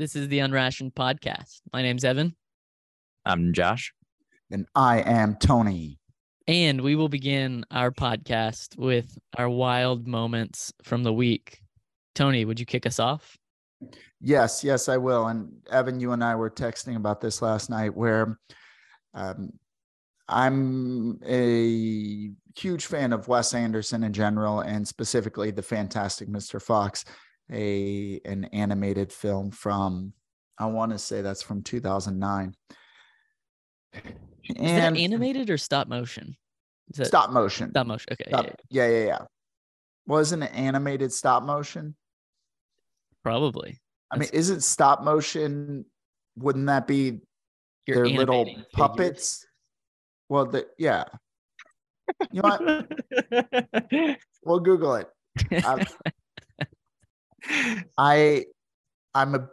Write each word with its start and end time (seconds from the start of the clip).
This 0.00 0.16
is 0.16 0.28
the 0.28 0.38
Unrationed 0.38 0.94
Podcast. 0.94 1.60
My 1.74 1.82
name's 1.82 2.06
Evan, 2.06 2.34
I'm 3.26 3.52
Josh. 3.52 3.92
And 4.50 4.64
I 4.74 5.00
am 5.02 5.36
Tony. 5.36 5.98
and 6.48 6.80
we 6.80 6.96
will 6.96 7.10
begin 7.10 7.66
our 7.70 7.90
podcast 7.90 8.78
with 8.78 9.18
our 9.36 9.50
wild 9.50 10.06
moments 10.06 10.72
from 10.82 11.02
the 11.02 11.12
week. 11.12 11.60
Tony, 12.14 12.46
would 12.46 12.58
you 12.58 12.64
kick 12.64 12.86
us 12.86 12.98
off? 12.98 13.36
Yes, 14.22 14.64
yes, 14.64 14.88
I 14.88 14.96
will. 14.96 15.26
And 15.26 15.52
Evan, 15.70 16.00
you 16.00 16.12
and 16.12 16.24
I 16.24 16.34
were 16.34 16.48
texting 16.48 16.96
about 16.96 17.20
this 17.20 17.42
last 17.42 17.68
night 17.68 17.94
where 17.94 18.38
um, 19.12 19.50
I'm 20.30 21.20
a 21.26 22.30
huge 22.58 22.86
fan 22.86 23.12
of 23.12 23.28
Wes 23.28 23.52
Anderson 23.52 24.02
in 24.04 24.14
general 24.14 24.60
and 24.60 24.88
specifically 24.88 25.50
the 25.50 25.60
Fantastic 25.60 26.30
Mr. 26.30 26.58
Fox, 26.58 27.04
a 27.52 28.20
an 28.24 28.44
animated 28.46 29.12
film 29.12 29.50
from 29.50 30.12
I 30.58 30.66
want 30.66 30.92
to 30.92 30.98
say 30.98 31.22
that's 31.22 31.42
from 31.42 31.62
2009. 31.62 32.54
Is 33.94 34.02
that 34.56 34.96
animated 34.96 35.48
or 35.50 35.58
stop 35.58 35.88
motion? 35.88 36.36
Is 36.90 36.98
that 36.98 37.06
stop 37.06 37.30
motion. 37.30 37.70
stop 37.70 37.86
motion? 37.86 38.06
Okay, 38.12 38.24
Stop- 38.28 38.46
yeah, 38.68 38.86
yeah, 38.86 38.88
yeah, 38.88 39.04
yeah. 39.06 39.18
Wasn't 40.06 40.42
it 40.42 40.50
animated 40.54 41.12
stop 41.12 41.42
motion? 41.42 41.96
probably. 43.22 43.78
I 44.10 44.16
mean, 44.18 44.28
isn't 44.32 44.62
stop 44.62 45.02
motion? 45.02 45.84
Wouldn't 46.36 46.66
that 46.66 46.86
be 46.86 47.20
their 47.86 48.06
little 48.08 48.44
figures. 48.44 48.66
puppets? 48.72 49.46
Well, 50.28 50.46
the 50.46 50.66
yeah. 50.78 51.04
You 52.32 52.42
know 52.42 52.86
what? 53.30 54.18
We'll 54.44 54.60
Google 54.60 54.94
it. 54.96 55.08
I'm- 55.64 55.86
I, 57.98 58.46
I'm 59.14 59.34
a 59.34 59.48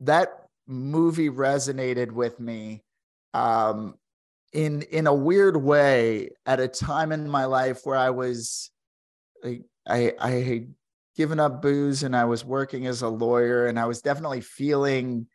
that 0.00 0.28
movie 0.66 1.30
resonated 1.30 2.12
with 2.12 2.40
me, 2.40 2.82
um, 3.34 3.94
in 4.52 4.82
in 4.82 5.06
a 5.06 5.14
weird 5.14 5.56
way 5.56 6.30
at 6.46 6.58
a 6.60 6.68
time 6.68 7.12
in 7.12 7.28
my 7.28 7.44
life 7.44 7.82
where 7.84 7.96
I 7.96 8.10
was, 8.10 8.70
like, 9.44 9.62
I 9.88 10.12
I 10.18 10.30
had 10.30 10.74
given 11.16 11.38
up 11.38 11.60
booze 11.60 12.02
and 12.02 12.16
I 12.16 12.24
was 12.24 12.44
working 12.44 12.86
as 12.86 13.02
a 13.02 13.08
lawyer 13.08 13.66
and 13.66 13.78
I 13.78 13.84
was 13.84 14.00
definitely 14.00 14.40
feeling 14.40 15.26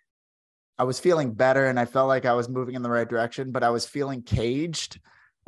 I 0.78 0.84
was 0.84 1.00
feeling 1.00 1.34
better 1.34 1.68
and 1.68 1.80
I 1.80 1.86
felt 1.86 2.08
like 2.08 2.26
I 2.26 2.34
was 2.34 2.50
moving 2.50 2.76
in 2.76 2.82
the 2.82 2.90
right 2.90 3.08
direction, 3.08 3.52
but 3.52 3.64
I 3.64 3.70
was 3.70 3.86
feeling 3.86 4.22
caged. 4.22 5.00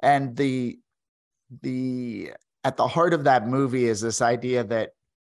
And 0.02 0.36
the 0.36 0.80
the 1.62 2.32
at 2.64 2.78
the 2.78 2.88
heart 2.88 3.14
of 3.14 3.24
that 3.26 3.48
movie 3.48 3.86
is 3.86 4.02
this 4.02 4.22
idea 4.22 4.64
that 4.66 4.92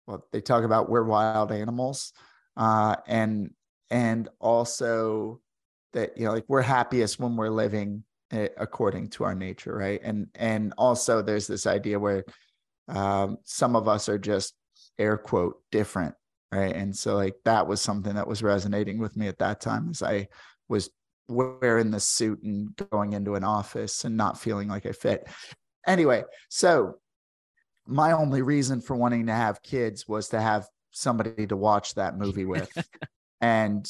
well, 0.08 0.26
they 0.32 0.40
talk 0.40 0.64
about 0.64 0.90
we're 0.90 1.04
wild 1.04 1.52
animals. 1.52 2.12
Uh 2.56 2.96
and 3.06 3.50
and 3.90 4.28
also 4.40 5.40
that 5.92 6.18
you 6.18 6.24
know 6.24 6.32
like 6.32 6.46
we're 6.48 6.62
happiest 6.62 7.20
when 7.20 7.36
we're 7.36 7.50
living 7.50 8.02
uh, 8.32 8.48
according 8.56 9.08
to 9.08 9.24
our 9.24 9.34
nature, 9.34 9.76
right? 9.76 10.00
And 10.02 10.26
and 10.34 10.72
also 10.76 11.22
there's 11.22 11.46
this 11.46 11.66
idea 11.66 12.00
where 12.00 12.24
um 12.88 13.36
some 13.44 13.76
of 13.76 13.86
us 13.86 14.08
are 14.08 14.18
just 14.18 14.54
air 14.98 15.16
quote 15.16 15.60
different 15.70 16.14
right 16.52 16.74
and 16.74 16.96
so 16.96 17.14
like 17.14 17.36
that 17.44 17.66
was 17.66 17.80
something 17.80 18.14
that 18.14 18.26
was 18.26 18.42
resonating 18.42 18.98
with 18.98 19.16
me 19.16 19.28
at 19.28 19.38
that 19.38 19.60
time 19.60 19.88
as 19.90 20.02
i 20.02 20.26
was 20.68 20.90
wearing 21.28 21.90
the 21.90 22.00
suit 22.00 22.42
and 22.42 22.74
going 22.90 23.12
into 23.12 23.34
an 23.34 23.44
office 23.44 24.04
and 24.04 24.16
not 24.16 24.40
feeling 24.40 24.68
like 24.68 24.86
i 24.86 24.92
fit 24.92 25.28
anyway 25.86 26.22
so 26.48 26.96
my 27.88 28.12
only 28.12 28.42
reason 28.42 28.80
for 28.80 28.94
wanting 28.94 29.26
to 29.26 29.32
have 29.32 29.62
kids 29.62 30.06
was 30.06 30.28
to 30.28 30.40
have 30.40 30.68
somebody 30.92 31.46
to 31.46 31.56
watch 31.56 31.94
that 31.94 32.16
movie 32.16 32.44
with. 32.44 32.70
And 33.40 33.88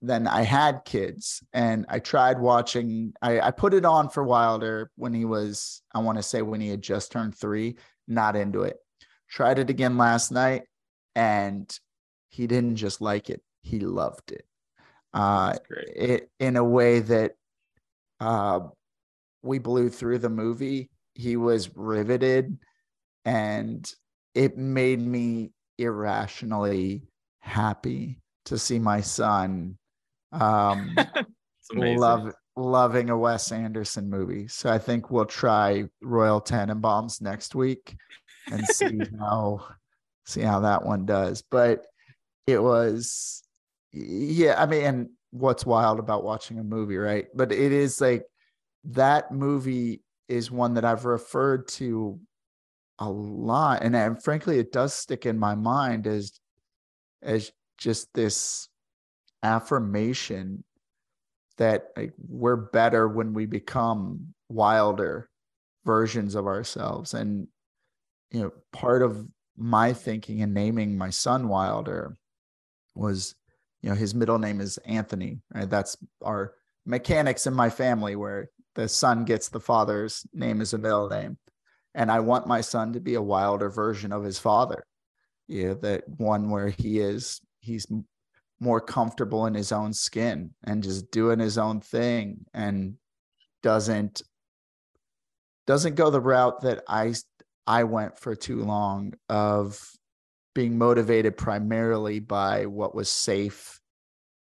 then 0.00 0.26
i 0.26 0.40
had 0.42 0.80
kids 0.84 1.44
and 1.52 1.84
i 1.88 1.98
tried 1.98 2.40
watching 2.40 3.12
I, 3.20 3.38
I 3.38 3.50
put 3.52 3.74
it 3.74 3.84
on 3.84 4.08
for 4.08 4.24
wilder 4.24 4.90
when 4.96 5.12
he 5.12 5.26
was 5.26 5.82
i 5.94 5.98
want 5.98 6.16
to 6.18 6.22
say 6.22 6.40
when 6.40 6.60
he 6.60 6.70
had 6.70 6.82
just 6.82 7.12
turned 7.12 7.36
three 7.36 7.76
not 8.08 8.36
into 8.36 8.62
it. 8.62 8.78
Tried 9.28 9.58
it 9.58 9.70
again 9.70 9.96
last 9.96 10.30
night 10.30 10.62
and 11.14 11.72
he 12.28 12.46
didn't 12.46 12.76
just 12.76 13.00
like 13.00 13.30
it 13.30 13.42
he 13.62 13.80
loved 13.80 14.32
it. 14.32 14.44
Uh 15.14 15.54
it 15.70 16.30
in 16.38 16.56
a 16.56 16.64
way 16.64 17.00
that 17.00 17.32
uh 18.20 18.60
we 19.42 19.58
blew 19.58 19.88
through 19.88 20.18
the 20.18 20.30
movie 20.30 20.90
he 21.14 21.36
was 21.36 21.76
riveted 21.76 22.58
and 23.24 23.92
it 24.34 24.56
made 24.56 25.00
me 25.00 25.52
irrationally 25.78 27.02
happy 27.40 28.18
to 28.44 28.58
see 28.58 28.78
my 28.78 29.00
son 29.00 29.76
um 30.32 30.96
love 31.74 32.32
loving 32.56 33.10
a 33.10 33.16
Wes 33.16 33.50
Anderson 33.50 34.10
movie. 34.10 34.48
So 34.48 34.70
I 34.70 34.78
think 34.78 35.10
we'll 35.10 35.24
try 35.24 35.84
Royal 36.02 36.40
Tenenbaums 36.40 37.20
next 37.22 37.54
week 37.54 37.96
and 38.50 38.66
see 38.66 39.00
how 39.18 39.66
see 40.26 40.42
how 40.42 40.60
that 40.60 40.84
one 40.84 41.06
does. 41.06 41.42
But 41.50 41.86
it 42.46 42.62
was 42.62 43.42
yeah, 43.92 44.60
I 44.60 44.66
mean, 44.66 44.82
and 44.82 45.08
what's 45.30 45.66
wild 45.66 45.98
about 45.98 46.24
watching 46.24 46.58
a 46.58 46.64
movie, 46.64 46.96
right? 46.96 47.26
But 47.34 47.52
it 47.52 47.72
is 47.72 48.00
like 48.00 48.24
that 48.84 49.32
movie 49.32 50.02
is 50.28 50.50
one 50.50 50.74
that 50.74 50.84
I've 50.84 51.04
referred 51.04 51.68
to 51.68 52.18
a 52.98 53.08
lot. 53.08 53.82
And, 53.82 53.96
and 53.96 54.22
frankly, 54.22 54.58
it 54.58 54.72
does 54.72 54.94
stick 54.94 55.26
in 55.26 55.38
my 55.38 55.54
mind 55.54 56.06
as 56.06 56.38
as 57.22 57.52
just 57.78 58.12
this 58.14 58.68
affirmation 59.42 60.64
that 61.58 61.88
like 61.96 62.12
we're 62.28 62.56
better 62.56 63.08
when 63.08 63.34
we 63.34 63.46
become 63.46 64.34
wilder 64.48 65.28
versions 65.84 66.34
of 66.34 66.46
ourselves 66.46 67.14
and 67.14 67.46
you 68.30 68.40
know 68.40 68.52
part 68.72 69.02
of 69.02 69.26
my 69.56 69.92
thinking 69.92 70.42
and 70.42 70.54
naming 70.54 70.96
my 70.96 71.10
son 71.10 71.48
wilder 71.48 72.16
was 72.94 73.34
you 73.82 73.90
know 73.90 73.96
his 73.96 74.14
middle 74.14 74.38
name 74.38 74.60
is 74.60 74.78
anthony 74.78 75.40
right 75.54 75.68
that's 75.68 75.96
our 76.22 76.54
mechanics 76.86 77.46
in 77.46 77.54
my 77.54 77.68
family 77.68 78.16
where 78.16 78.48
the 78.74 78.88
son 78.88 79.24
gets 79.24 79.48
the 79.48 79.60
father's 79.60 80.24
name 80.32 80.60
as 80.60 80.72
a 80.72 80.78
middle 80.78 81.08
name 81.08 81.36
and 81.94 82.10
i 82.10 82.20
want 82.20 82.46
my 82.46 82.60
son 82.60 82.92
to 82.92 83.00
be 83.00 83.14
a 83.14 83.22
wilder 83.22 83.70
version 83.70 84.12
of 84.12 84.24
his 84.24 84.38
father. 84.38 84.84
Yeah 85.48 85.74
that 85.82 86.08
one 86.08 86.50
where 86.50 86.68
he 86.68 87.00
is 87.00 87.40
he's 87.60 87.86
more 88.60 88.80
comfortable 88.80 89.46
in 89.46 89.54
his 89.54 89.72
own 89.72 89.92
skin 89.92 90.54
and 90.64 90.82
just 90.82 91.10
doing 91.10 91.40
his 91.40 91.58
own 91.58 91.80
thing 91.80 92.46
and 92.54 92.94
doesn't 93.62 94.22
doesn't 95.66 95.96
go 95.96 96.10
the 96.10 96.20
route 96.20 96.60
that 96.62 96.82
I 96.88 97.14
I 97.66 97.84
went 97.84 98.18
for 98.18 98.34
too 98.34 98.62
long 98.62 99.14
of 99.28 99.80
being 100.54 100.78
motivated 100.78 101.36
primarily 101.36 102.20
by 102.20 102.66
what 102.66 102.94
was 102.94 103.10
safe 103.10 103.80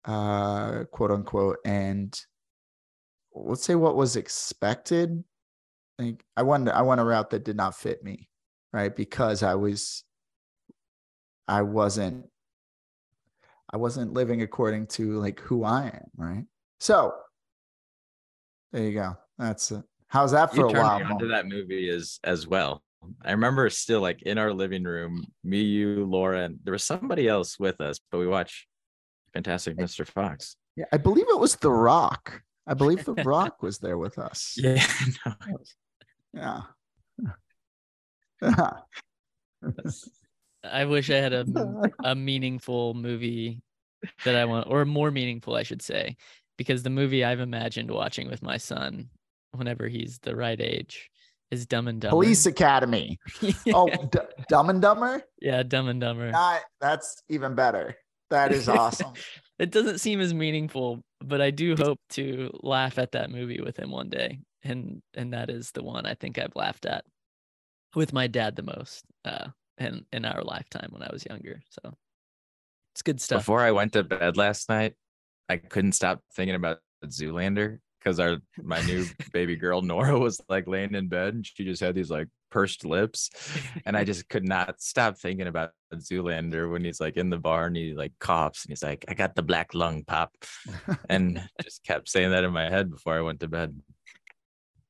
uh 0.04 0.84
quote 0.90 1.12
unquote 1.12 1.58
and 1.64 2.18
let's 3.34 3.64
say 3.64 3.76
what 3.76 3.94
was 3.96 4.16
expected 4.16 5.22
like 5.98 6.24
I 6.36 6.42
went 6.42 6.68
I 6.68 6.82
went 6.82 7.00
a 7.00 7.04
route 7.04 7.30
that 7.30 7.44
did 7.44 7.56
not 7.56 7.76
fit 7.76 8.02
me 8.02 8.28
right 8.72 8.94
because 8.94 9.42
I 9.42 9.54
was 9.54 10.04
I 11.48 11.62
wasn't 11.62 12.26
I 13.72 13.76
wasn't 13.76 14.12
living 14.12 14.42
according 14.42 14.86
to 14.88 15.18
like 15.18 15.40
who 15.40 15.64
I 15.64 15.84
am, 15.86 16.10
right? 16.16 16.44
So 16.80 17.14
there 18.72 18.84
you 18.84 18.92
go. 18.92 19.16
That's 19.38 19.70
it. 19.70 19.82
How's 20.08 20.32
that 20.32 20.50
for 20.50 20.56
you 20.56 20.66
a 20.68 20.72
turned 20.72 20.82
while? 20.82 20.98
me 20.98 21.04
onto 21.06 21.28
that 21.28 21.46
movie 21.46 21.88
as 21.88 22.20
as 22.24 22.46
well. 22.46 22.82
I 23.24 23.32
remember 23.32 23.68
still 23.70 24.00
like 24.00 24.22
in 24.22 24.38
our 24.38 24.52
living 24.52 24.84
room, 24.84 25.26
me, 25.42 25.62
you, 25.62 26.04
Laura, 26.04 26.44
and 26.44 26.58
there 26.62 26.72
was 26.72 26.84
somebody 26.84 27.26
else 27.28 27.58
with 27.58 27.80
us, 27.80 27.98
but 28.10 28.18
we 28.18 28.26
watched 28.26 28.66
Fantastic 29.34 29.76
Mr. 29.76 30.06
Fox. 30.06 30.56
Yeah, 30.76 30.84
I 30.92 30.98
believe 30.98 31.26
it 31.28 31.38
was 31.38 31.56
The 31.56 31.70
Rock. 31.70 32.42
I 32.66 32.74
believe 32.74 33.04
The 33.04 33.14
Rock 33.24 33.62
was 33.62 33.78
there 33.78 33.98
with 33.98 34.18
us. 34.18 34.54
Yeah, 34.56 34.86
no, 35.26 35.34
Yeah. 36.34 36.62
I 40.64 40.84
wish 40.84 41.10
I 41.10 41.16
had 41.16 41.32
a 41.32 41.44
a 42.04 42.14
meaningful 42.14 42.94
movie 42.94 43.62
that 44.24 44.36
I 44.36 44.44
want, 44.44 44.68
or 44.68 44.84
more 44.84 45.10
meaningful, 45.10 45.54
I 45.54 45.62
should 45.62 45.82
say, 45.82 46.16
because 46.56 46.82
the 46.82 46.90
movie 46.90 47.24
I've 47.24 47.40
imagined 47.40 47.90
watching 47.90 48.28
with 48.28 48.42
my 48.42 48.56
son 48.56 49.08
whenever 49.52 49.88
he's 49.88 50.18
the 50.20 50.34
right 50.34 50.60
age 50.60 51.10
is 51.50 51.66
Dumb 51.66 51.88
and 51.88 52.00
Dumber. 52.00 52.12
Police 52.12 52.46
Academy. 52.46 53.18
yeah. 53.40 53.52
Oh, 53.74 53.88
D- 53.88 54.18
Dumb 54.48 54.70
and 54.70 54.80
Dumber? 54.80 55.22
yeah, 55.40 55.62
Dumb 55.62 55.88
and 55.88 56.00
Dumber. 56.00 56.30
Not, 56.30 56.62
that's 56.80 57.22
even 57.28 57.54
better. 57.54 57.96
That 58.30 58.52
is 58.52 58.68
awesome. 58.68 59.12
it 59.58 59.70
doesn't 59.70 59.98
seem 59.98 60.20
as 60.20 60.32
meaningful, 60.32 61.02
but 61.20 61.42
I 61.42 61.50
do 61.50 61.76
hope 61.76 62.00
to 62.10 62.50
laugh 62.62 62.98
at 62.98 63.12
that 63.12 63.30
movie 63.30 63.60
with 63.60 63.78
him 63.78 63.90
one 63.90 64.08
day, 64.08 64.38
and 64.62 65.02
and 65.14 65.32
that 65.32 65.50
is 65.50 65.70
the 65.72 65.82
one 65.82 66.06
I 66.06 66.14
think 66.14 66.38
I've 66.38 66.56
laughed 66.56 66.86
at 66.86 67.04
with 67.94 68.12
my 68.12 68.26
dad 68.26 68.56
the 68.56 68.62
most, 68.62 69.04
uh, 69.24 69.48
in 69.78 70.04
in 70.12 70.24
our 70.24 70.42
lifetime 70.42 70.88
when 70.90 71.02
I 71.02 71.10
was 71.12 71.26
younger. 71.26 71.62
So 71.70 71.94
It's 72.94 73.02
good 73.02 73.20
stuff. 73.20 73.40
Before 73.40 73.60
I 73.60 73.72
went 73.72 73.92
to 73.94 74.04
bed 74.04 74.36
last 74.36 74.68
night, 74.68 74.94
I 75.48 75.56
couldn't 75.56 75.92
stop 75.92 76.20
thinking 76.34 76.54
about 76.54 76.78
Zoolander 77.04 77.78
because 77.98 78.18
our 78.18 78.38
my 78.62 78.80
new 78.82 79.06
baby 79.32 79.56
girl 79.56 79.82
Nora 79.82 80.18
was 80.18 80.40
like 80.48 80.66
laying 80.66 80.94
in 80.94 81.08
bed 81.08 81.34
and 81.34 81.46
she 81.46 81.64
just 81.64 81.80
had 81.80 81.94
these 81.94 82.10
like 82.10 82.28
pursed 82.50 82.84
lips, 82.84 83.30
and 83.86 83.96
I 83.96 84.04
just 84.10 84.28
could 84.28 84.46
not 84.46 84.80
stop 84.80 85.18
thinking 85.18 85.48
about 85.48 85.70
Zoolander 85.94 86.70
when 86.70 86.84
he's 86.84 87.00
like 87.00 87.16
in 87.16 87.30
the 87.30 87.38
bar 87.38 87.66
and 87.66 87.76
he 87.76 87.94
like 87.94 88.12
coughs 88.20 88.64
and 88.64 88.70
he's 88.70 88.82
like, 88.82 89.04
"I 89.08 89.14
got 89.14 89.34
the 89.34 89.42
black 89.42 89.74
lung 89.74 90.04
pop," 90.04 90.32
and 91.08 91.42
just 91.62 91.84
kept 91.84 92.08
saying 92.08 92.30
that 92.30 92.44
in 92.44 92.52
my 92.52 92.68
head 92.68 92.90
before 92.90 93.14
I 93.14 93.22
went 93.22 93.40
to 93.40 93.48
bed. 93.48 93.80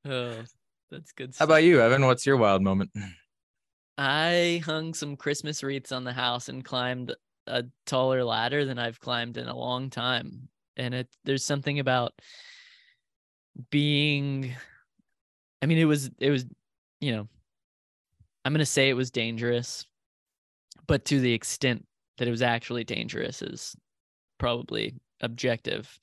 Oh, 0.04 0.42
that's 0.90 1.12
good 1.12 1.34
How 1.38 1.44
about 1.44 1.64
you, 1.64 1.80
Evan? 1.80 2.04
What's 2.06 2.26
your 2.26 2.36
wild 2.36 2.62
moment? 2.62 2.90
I 3.98 4.62
hung 4.64 4.94
some 4.94 5.16
Christmas 5.16 5.62
wreaths 5.62 5.92
on 5.92 6.04
the 6.04 6.12
house 6.12 6.48
and 6.48 6.64
climbed 6.64 7.14
a 7.46 7.64
taller 7.86 8.24
ladder 8.24 8.64
than 8.64 8.78
I've 8.78 9.00
climbed 9.00 9.36
in 9.36 9.48
a 9.48 9.56
long 9.56 9.90
time. 9.90 10.48
And 10.76 10.94
it 10.94 11.08
there's 11.24 11.44
something 11.44 11.78
about 11.78 12.12
being 13.70 14.54
I 15.60 15.66
mean 15.66 15.78
it 15.78 15.84
was 15.84 16.10
it 16.18 16.30
was 16.30 16.46
you 17.00 17.12
know 17.12 17.28
I'm 18.44 18.52
going 18.52 18.58
to 18.60 18.66
say 18.66 18.88
it 18.88 18.94
was 18.94 19.10
dangerous 19.10 19.86
but 20.86 21.04
to 21.06 21.20
the 21.20 21.32
extent 21.32 21.86
that 22.18 22.26
it 22.26 22.30
was 22.30 22.42
actually 22.42 22.84
dangerous 22.84 23.42
is 23.42 23.76
probably 24.38 24.94
objective. 25.20 25.98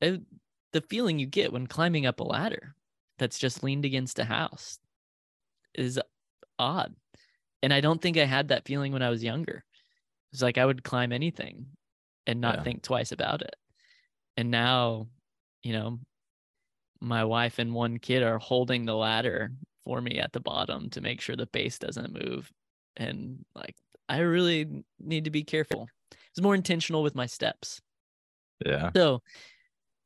It- 0.00 0.22
the 0.72 0.82
feeling 0.82 1.18
you 1.18 1.26
get 1.26 1.50
when 1.50 1.66
climbing 1.66 2.04
up 2.04 2.20
a 2.20 2.24
ladder 2.24 2.74
that's 3.18 3.38
just 3.38 3.62
leaned 3.62 3.84
against 3.84 4.18
a 4.18 4.24
house 4.24 4.78
is 5.74 6.00
odd. 6.58 6.94
And 7.62 7.72
I 7.74 7.80
don't 7.80 8.00
think 8.00 8.16
I 8.16 8.24
had 8.24 8.48
that 8.48 8.66
feeling 8.66 8.92
when 8.92 9.02
I 9.02 9.10
was 9.10 9.24
younger. 9.24 9.64
It's 10.32 10.42
like 10.42 10.58
I 10.58 10.66
would 10.66 10.84
climb 10.84 11.12
anything 11.12 11.66
and 12.26 12.40
not 12.40 12.58
Yeah. 12.58 12.62
think 12.62 12.82
twice 12.82 13.12
about 13.12 13.42
it. 13.42 13.56
And 14.36 14.50
now, 14.50 15.08
you 15.62 15.72
know, 15.72 16.00
my 17.00 17.24
wife 17.24 17.58
and 17.58 17.74
one 17.74 17.98
kid 17.98 18.22
are 18.22 18.38
holding 18.38 18.84
the 18.84 18.96
ladder 18.96 19.52
for 19.84 20.00
me 20.00 20.18
at 20.18 20.32
the 20.32 20.40
bottom 20.40 20.90
to 20.90 21.00
make 21.00 21.20
sure 21.20 21.36
the 21.36 21.46
base 21.46 21.78
doesn't 21.78 22.12
move. 22.12 22.50
And 22.96 23.44
like, 23.54 23.76
I 24.08 24.18
really 24.18 24.84
need 24.98 25.24
to 25.24 25.30
be 25.30 25.44
careful. 25.44 25.88
It's 26.30 26.40
more 26.42 26.54
intentional 26.54 27.02
with 27.02 27.14
my 27.14 27.26
steps. 27.26 27.80
Yeah. 28.64 28.90
So, 28.96 29.22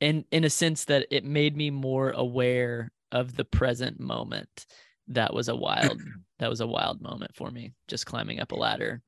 in 0.01 0.25
in 0.31 0.45
a 0.45 0.51
sense 0.51 0.87
that 0.87 1.07
it 1.11 1.25
made 1.25 1.57
me 1.57 1.71
more 1.71 2.11
aware 2.11 2.91
of 3.13 3.37
the 3.37 3.45
present 3.45 4.01
moment. 4.01 4.67
That 5.09 5.33
was 5.33 5.49
a 5.49 5.57
wild 5.57 6.01
that 6.39 6.51
was 6.51 6.61
a 6.61 6.67
wild 6.67 7.01
moment 7.01 7.35
for 7.35 7.51
me. 7.51 7.73
Just 7.87 8.07
climbing 8.07 8.41
up 8.41 8.53
a 8.53 8.57
ladder 8.57 9.03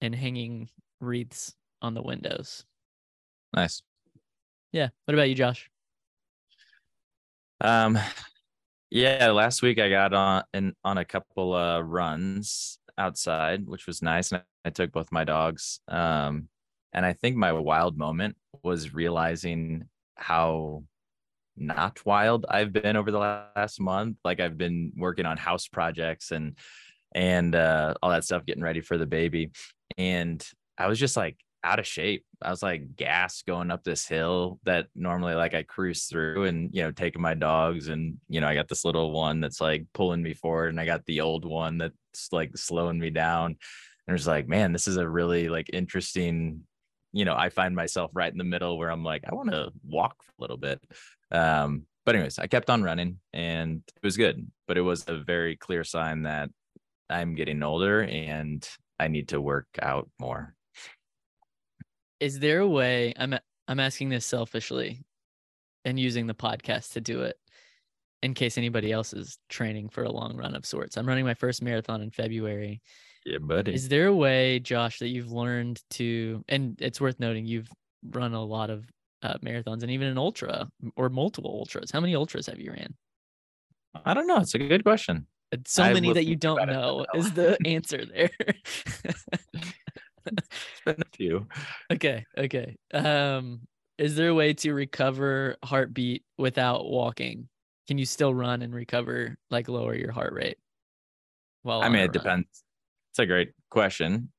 and 0.00 0.14
hanging 0.14 0.68
wreaths 1.00 1.54
on 1.82 1.94
the 1.94 2.02
windows. 2.02 2.64
Nice. 3.54 3.82
Yeah. 4.72 4.88
What 5.04 5.14
about 5.14 5.28
you, 5.28 5.34
Josh? 5.34 5.70
Um, 7.60 7.98
yeah, 8.90 9.30
last 9.30 9.62
week 9.62 9.78
I 9.78 9.88
got 9.88 10.12
on 10.12 10.42
in 10.52 10.74
on 10.84 10.98
a 10.98 11.04
couple 11.04 11.54
uh 11.54 11.80
runs 11.80 12.78
outside, 12.98 13.66
which 13.66 13.86
was 13.86 14.02
nice, 14.02 14.32
and 14.32 14.42
I, 14.64 14.68
I 14.68 14.70
took 14.70 14.92
both 14.92 15.12
my 15.12 15.24
dogs. 15.24 15.80
Um, 15.88 16.48
and 16.92 17.04
I 17.04 17.12
think 17.12 17.36
my 17.36 17.52
wild 17.52 17.98
moment 17.98 18.36
was 18.62 18.94
realizing 18.94 19.84
how 20.16 20.84
not 21.56 22.04
wild 22.04 22.46
I've 22.48 22.72
been 22.72 22.96
over 22.96 23.10
the 23.10 23.18
last 23.18 23.80
month. 23.80 24.18
Like 24.24 24.40
I've 24.40 24.58
been 24.58 24.92
working 24.96 25.26
on 25.26 25.36
house 25.36 25.68
projects 25.68 26.30
and 26.30 26.56
and 27.14 27.54
uh, 27.54 27.94
all 28.02 28.10
that 28.10 28.24
stuff, 28.24 28.44
getting 28.44 28.62
ready 28.62 28.80
for 28.80 28.98
the 28.98 29.06
baby, 29.06 29.50
and 29.96 30.46
I 30.76 30.86
was 30.88 30.98
just 30.98 31.16
like 31.16 31.38
out 31.64 31.78
of 31.78 31.86
shape. 31.86 32.24
I 32.40 32.50
was 32.50 32.62
like 32.62 32.94
gas 32.96 33.42
going 33.42 33.70
up 33.70 33.82
this 33.82 34.06
hill 34.06 34.60
that 34.64 34.86
normally 34.94 35.34
like 35.34 35.54
I 35.54 35.62
cruise 35.62 36.04
through 36.04 36.44
and 36.44 36.70
you 36.72 36.82
know 36.82 36.92
taking 36.92 37.22
my 37.22 37.34
dogs 37.34 37.88
and 37.88 38.18
you 38.28 38.40
know 38.40 38.46
I 38.46 38.54
got 38.54 38.68
this 38.68 38.84
little 38.84 39.10
one 39.12 39.40
that's 39.40 39.60
like 39.60 39.86
pulling 39.92 40.22
me 40.22 40.34
forward 40.34 40.68
and 40.68 40.80
I 40.80 40.86
got 40.86 41.04
the 41.06 41.22
old 41.22 41.44
one 41.44 41.78
that's 41.78 42.32
like 42.32 42.56
slowing 42.56 42.98
me 42.98 43.10
down. 43.10 43.56
And 44.06 44.16
it's 44.16 44.26
like, 44.26 44.46
man, 44.46 44.72
this 44.72 44.86
is 44.86 44.96
a 44.96 45.08
really 45.08 45.48
like 45.48 45.68
interesting, 45.72 46.62
you 47.12 47.24
know, 47.24 47.34
I 47.34 47.48
find 47.48 47.74
myself 47.74 48.12
right 48.14 48.30
in 48.30 48.38
the 48.38 48.44
middle 48.44 48.78
where 48.78 48.90
I'm 48.90 49.02
like, 49.02 49.24
I 49.28 49.34
want 49.34 49.50
to 49.50 49.72
walk 49.84 50.16
a 50.38 50.40
little 50.40 50.56
bit. 50.56 50.80
Um, 51.30 51.86
but 52.04 52.14
anyways, 52.14 52.38
I 52.38 52.46
kept 52.46 52.70
on 52.70 52.82
running 52.82 53.18
and 53.32 53.82
it 53.86 54.04
was 54.04 54.16
good, 54.16 54.50
but 54.68 54.78
it 54.78 54.82
was 54.82 55.04
a 55.08 55.18
very 55.18 55.56
clear 55.56 55.82
sign 55.82 56.22
that 56.22 56.50
I'm 57.10 57.34
getting 57.34 57.62
older 57.62 58.02
and 58.02 58.66
I 58.98 59.08
need 59.08 59.28
to 59.28 59.40
work 59.40 59.66
out 59.80 60.08
more. 60.20 60.54
Is 62.20 62.38
there 62.38 62.60
a 62.60 62.68
way 62.68 63.12
I'm 63.16 63.38
I'm 63.68 63.80
asking 63.80 64.10
this 64.10 64.24
selfishly 64.24 65.04
and 65.84 65.98
using 65.98 66.26
the 66.26 66.34
podcast 66.34 66.92
to 66.92 67.00
do 67.00 67.22
it 67.22 67.36
in 68.22 68.34
case 68.34 68.56
anybody 68.58 68.92
else 68.92 69.12
is 69.12 69.38
training 69.48 69.88
for 69.88 70.04
a 70.04 70.10
long 70.10 70.36
run 70.36 70.54
of 70.54 70.64
sorts. 70.64 70.96
I'm 70.96 71.06
running 71.06 71.24
my 71.24 71.34
first 71.34 71.62
marathon 71.62 72.00
in 72.00 72.10
February. 72.10 72.80
Yeah, 73.24 73.38
buddy. 73.38 73.74
Is 73.74 73.88
there 73.88 74.06
a 74.06 74.14
way, 74.14 74.60
Josh, 74.60 74.98
that 75.00 75.08
you've 75.08 75.30
learned 75.30 75.80
to, 75.90 76.44
and 76.48 76.76
it's 76.80 77.00
worth 77.00 77.20
noting, 77.20 77.44
you've 77.44 77.70
run 78.10 78.34
a 78.34 78.42
lot 78.42 78.70
of 78.70 78.84
uh, 79.22 79.38
marathons 79.44 79.82
and 79.82 79.90
even 79.90 80.08
an 80.08 80.18
ultra 80.18 80.68
or 80.96 81.08
multiple 81.08 81.50
ultras. 81.50 81.90
How 81.90 82.00
many 82.00 82.14
ultras 82.14 82.46
have 82.46 82.60
you 82.60 82.72
ran? 82.72 82.94
I 84.04 84.14
don't 84.14 84.26
know. 84.26 84.38
It's 84.38 84.54
a 84.54 84.58
good 84.58 84.84
question. 84.84 85.26
It's 85.52 85.72
so 85.72 85.84
I 85.84 85.92
many 85.92 86.12
that 86.12 86.24
you 86.24 86.36
don't 86.36 86.66
know 86.66 87.06
is 87.14 87.32
the 87.32 87.56
answer 87.64 88.04
there. 88.04 88.30
It's 90.26 90.80
been 90.84 91.00
a 91.00 91.16
few. 91.16 91.46
okay, 91.92 92.24
okay. 92.36 92.76
Um, 92.92 93.60
is 93.96 94.16
there 94.16 94.28
a 94.28 94.34
way 94.34 94.54
to 94.54 94.74
recover 94.74 95.56
heartbeat 95.64 96.24
without 96.36 96.86
walking? 96.86 97.48
Can 97.86 97.98
you 97.98 98.06
still 98.06 98.34
run 98.34 98.62
and 98.62 98.74
recover, 98.74 99.36
like 99.50 99.68
lower 99.68 99.94
your 99.94 100.10
heart 100.10 100.32
rate? 100.32 100.58
Well, 101.62 101.82
I 101.82 101.88
mean, 101.88 102.02
it 102.02 102.12
depends. 102.12 102.48
It's 103.12 103.20
a 103.20 103.26
great 103.26 103.52
question. 103.70 104.30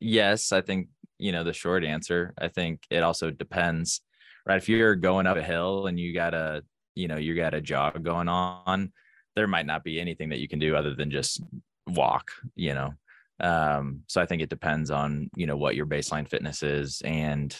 Yes, 0.00 0.52
I 0.52 0.62
think, 0.62 0.88
you 1.20 1.32
know, 1.32 1.44
the 1.44 1.52
short 1.52 1.84
answer, 1.84 2.34
I 2.38 2.48
think 2.48 2.82
it 2.90 3.02
also 3.02 3.30
depends, 3.30 4.00
right? 4.46 4.56
If 4.56 4.68
you're 4.68 4.96
going 4.96 5.26
up 5.26 5.36
a 5.36 5.42
hill 5.42 5.86
and 5.86 5.98
you 5.98 6.14
got 6.14 6.34
a, 6.34 6.62
you 6.94 7.08
know, 7.08 7.16
you 7.16 7.36
got 7.36 7.54
a 7.54 7.60
jog 7.60 8.02
going 8.02 8.28
on, 8.28 8.92
there 9.36 9.46
might 9.46 9.66
not 9.66 9.84
be 9.84 10.00
anything 10.00 10.30
that 10.30 10.40
you 10.40 10.48
can 10.48 10.58
do 10.58 10.74
other 10.74 10.94
than 10.94 11.10
just 11.10 11.42
walk, 11.86 12.30
you 12.54 12.74
know. 12.74 12.94
Um, 13.38 14.02
so 14.06 14.20
I 14.20 14.26
think 14.26 14.42
it 14.42 14.50
depends 14.50 14.90
on, 14.90 15.30
you 15.36 15.46
know, 15.46 15.56
what 15.56 15.76
your 15.76 15.86
baseline 15.86 16.28
fitness 16.28 16.62
is 16.62 17.00
and 17.04 17.56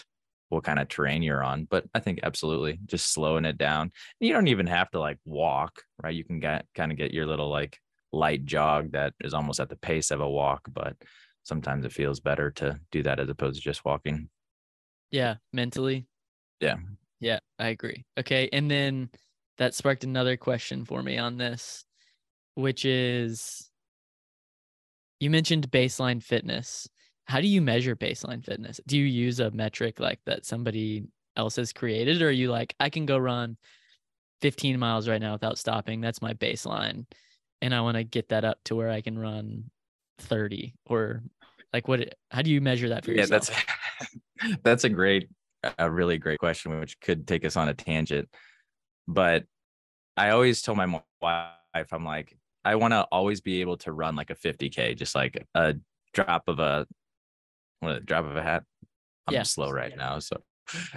what 0.48 0.64
kind 0.64 0.78
of 0.78 0.88
terrain 0.88 1.22
you're 1.22 1.44
on. 1.44 1.64
But 1.64 1.84
I 1.94 2.00
think 2.00 2.20
absolutely 2.22 2.78
just 2.86 3.12
slowing 3.12 3.44
it 3.44 3.56
down. 3.56 3.92
You 4.18 4.32
don't 4.32 4.48
even 4.48 4.66
have 4.66 4.90
to 4.90 5.00
like 5.00 5.18
walk, 5.24 5.82
right? 6.02 6.14
You 6.14 6.24
can 6.24 6.40
get 6.40 6.66
kind 6.74 6.92
of 6.92 6.98
get 6.98 7.14
your 7.14 7.26
little 7.26 7.48
like 7.48 7.78
light 8.12 8.44
jog 8.44 8.92
that 8.92 9.14
is 9.20 9.32
almost 9.32 9.60
at 9.60 9.68
the 9.68 9.76
pace 9.76 10.10
of 10.10 10.20
a 10.20 10.28
walk, 10.28 10.62
but 10.70 10.96
sometimes 11.42 11.84
it 11.84 11.92
feels 11.92 12.20
better 12.20 12.50
to 12.52 12.78
do 12.90 13.02
that 13.02 13.20
as 13.20 13.28
opposed 13.28 13.56
to 13.56 13.62
just 13.62 13.84
walking. 13.84 14.28
Yeah, 15.10 15.36
mentally. 15.52 16.06
Yeah. 16.60 16.76
Yeah, 17.20 17.40
I 17.58 17.68
agree. 17.68 18.04
Okay. 18.18 18.48
And 18.52 18.70
then 18.70 19.10
that 19.58 19.74
sparked 19.74 20.04
another 20.04 20.36
question 20.36 20.84
for 20.84 21.02
me 21.02 21.18
on 21.18 21.36
this, 21.36 21.84
which 22.54 22.84
is 22.84 23.70
you 25.18 25.30
mentioned 25.30 25.70
baseline 25.70 26.22
fitness. 26.22 26.88
How 27.26 27.40
do 27.40 27.46
you 27.46 27.60
measure 27.60 27.94
baseline 27.94 28.44
fitness? 28.44 28.80
Do 28.86 28.98
you 28.98 29.04
use 29.04 29.38
a 29.38 29.50
metric 29.50 30.00
like 30.00 30.20
that 30.26 30.46
somebody 30.46 31.04
else 31.36 31.56
has 31.56 31.72
created, 31.72 32.22
or 32.22 32.28
are 32.28 32.32
you 32.32 32.50
like, 32.50 32.74
I 32.80 32.88
can 32.88 33.06
go 33.06 33.18
run 33.18 33.56
15 34.40 34.78
miles 34.78 35.08
right 35.08 35.20
now 35.20 35.32
without 35.32 35.58
stopping? 35.58 36.00
That's 36.00 36.22
my 36.22 36.34
baseline. 36.34 37.06
And 37.62 37.74
I 37.74 37.82
want 37.82 37.98
to 37.98 38.04
get 38.04 38.30
that 38.30 38.44
up 38.44 38.58
to 38.64 38.74
where 38.74 38.90
I 38.90 39.02
can 39.02 39.18
run 39.18 39.70
30 40.20 40.74
or 40.86 41.22
like 41.72 41.88
what 41.88 42.14
how 42.30 42.42
do 42.42 42.50
you 42.50 42.60
measure 42.60 42.88
that 42.90 43.04
for 43.04 43.12
yeah, 43.12 43.22
yourself? 43.22 43.48
that's 43.48 44.56
that's 44.62 44.84
a 44.84 44.88
great, 44.88 45.28
a 45.78 45.90
really 45.90 46.18
great 46.18 46.38
question, 46.38 46.78
which 46.80 46.98
could 47.00 47.26
take 47.26 47.44
us 47.44 47.56
on 47.56 47.68
a 47.68 47.74
tangent. 47.74 48.28
But 49.06 49.44
I 50.16 50.30
always 50.30 50.62
tell 50.62 50.74
my 50.74 51.02
wife, 51.20 51.92
I'm 51.92 52.04
like, 52.04 52.36
I 52.64 52.76
want 52.76 52.92
to 52.92 53.06
always 53.10 53.40
be 53.40 53.60
able 53.60 53.76
to 53.78 53.92
run 53.92 54.16
like 54.16 54.30
a 54.30 54.34
50k, 54.34 54.96
just 54.96 55.14
like 55.14 55.46
a 55.54 55.74
drop 56.12 56.44
of 56.48 56.58
a, 56.58 56.86
what, 57.80 57.96
a 57.96 58.00
drop 58.00 58.24
of 58.24 58.36
a 58.36 58.42
hat. 58.42 58.64
I'm 59.26 59.34
Yeah. 59.34 59.42
slow 59.44 59.70
right 59.70 59.96
now, 59.96 60.18
so 60.18 60.42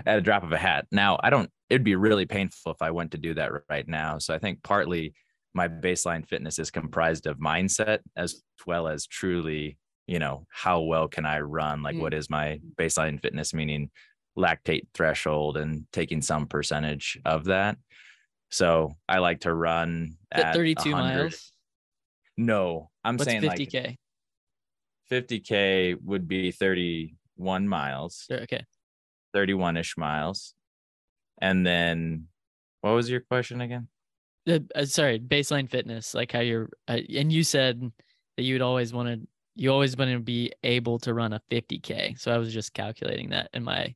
at 0.06 0.18
a 0.18 0.22
drop 0.22 0.44
of 0.44 0.52
a 0.52 0.58
hat. 0.58 0.88
Now, 0.92 1.20
I 1.22 1.30
don't. 1.30 1.50
It'd 1.70 1.84
be 1.84 1.96
really 1.96 2.26
painful 2.26 2.72
if 2.72 2.82
I 2.82 2.92
went 2.92 3.12
to 3.12 3.18
do 3.18 3.34
that 3.34 3.52
right 3.70 3.88
now. 3.88 4.18
So 4.20 4.34
I 4.34 4.40
think 4.40 4.62
partly 4.64 5.14
my 5.54 5.68
baseline 5.68 6.28
fitness 6.28 6.58
is 6.60 6.72
comprised 6.72 7.28
of 7.28 7.38
mindset 7.38 8.00
as 8.16 8.42
well 8.66 8.88
as 8.88 9.06
truly 9.08 9.78
you 10.08 10.20
know 10.20 10.46
how 10.52 10.82
well 10.82 11.08
can 11.08 11.26
i 11.26 11.40
run 11.40 11.82
like 11.84 11.96
Mm. 11.96 12.00
what 12.02 12.14
is 12.14 12.30
my 12.30 12.60
baseline 12.76 13.22
fitness 13.22 13.54
meaning 13.54 13.90
lactate 14.38 14.88
threshold 14.94 15.58
and 15.58 15.86
taking 15.94 16.22
some 16.22 16.48
percentage 16.48 17.20
of 17.26 17.46
that 17.46 17.78
so 18.50 18.92
i 19.08 19.20
like 19.20 19.42
to 19.42 19.54
run 19.54 20.18
Is 20.36 20.44
at 20.44 20.54
32 20.56 20.92
100 20.92 21.22
miles. 21.24 21.52
no 22.38 22.90
i'm 23.04 23.16
What's 23.18 23.26
saying 23.32 23.44
50k? 23.44 23.84
like 23.86 24.00
50k 25.12 25.98
would 26.04 26.28
be 26.28 26.52
31 26.52 27.68
miles, 27.68 28.26
Okay. 28.32 28.66
31 29.34 29.78
ish 29.78 29.98
miles. 29.98 30.56
And 31.40 31.66
then 31.66 32.28
what 32.82 32.92
was 32.92 33.10
your 33.10 33.20
question 33.20 33.62
again? 33.62 33.88
Uh, 34.48 34.60
uh, 34.76 34.86
sorry, 34.86 35.20
baseline 35.20 35.70
fitness, 35.70 36.14
like 36.14 36.32
how 36.32 36.42
you're, 36.42 36.70
uh, 36.90 37.00
and 37.16 37.32
you 37.32 37.44
said 37.44 37.92
that 38.36 38.44
you'd 38.44 38.62
always 38.62 38.94
want 38.94 39.08
to, 39.08 39.28
you 39.56 39.72
always 39.72 39.96
want 39.96 40.12
to 40.12 40.20
be 40.20 40.52
able 40.64 41.00
to 41.00 41.14
run 41.14 41.32
a 41.34 41.42
50k. 41.50 42.16
So 42.20 42.32
I 42.34 42.38
was 42.38 42.54
just 42.54 42.74
calculating 42.74 43.30
that 43.30 43.50
in 43.54 43.64
my 43.64 43.96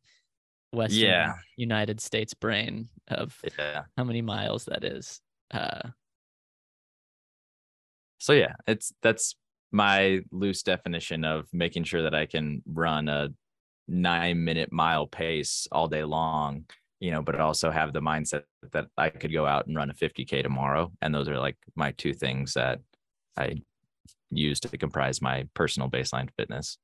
Western 0.74 1.12
Yeah. 1.12 1.34
United 1.58 2.02
States 2.02 2.34
brain 2.34 2.90
of 3.10 3.46
Yeah. 3.58 3.86
how 3.98 4.04
many 4.06 4.22
miles 4.22 4.66
that 4.66 4.84
is. 4.84 5.22
Uh, 5.52 5.90
So 8.20 8.34
yeah, 8.34 8.54
it's 8.68 8.92
that's 9.02 9.36
my 9.72 10.22
loose 10.32 10.64
definition 10.64 11.24
of 11.26 11.48
making 11.54 11.84
sure 11.84 12.04
that 12.04 12.16
I 12.16 12.26
can 12.26 12.64
run 12.66 13.10
a 13.10 13.30
nine 13.88 14.44
minute 14.44 14.72
mile 14.72 15.08
pace 15.08 15.68
all 15.72 15.88
day 15.88 16.04
long, 16.04 16.66
you 17.00 17.12
know, 17.12 17.22
but 17.22 17.40
also 17.40 17.70
have 17.70 17.94
the 17.94 18.02
mindset 18.02 18.44
that 18.72 18.88
I 18.98 19.10
could 19.10 19.32
go 19.32 19.46
out 19.46 19.68
and 19.68 19.76
run 19.76 19.90
a 19.90 19.94
50K 19.94 20.42
tomorrow. 20.42 20.92
And 21.02 21.14
those 21.14 21.30
are 21.30 21.40
like 21.40 21.58
my 21.76 21.92
two 21.92 22.14
things 22.14 22.54
that 22.54 22.80
I 23.38 23.62
use 24.32 24.60
to 24.62 24.78
comprise 24.78 25.22
my 25.22 25.48
personal 25.54 25.90
baseline 25.90 26.30
fitness. 26.38 26.78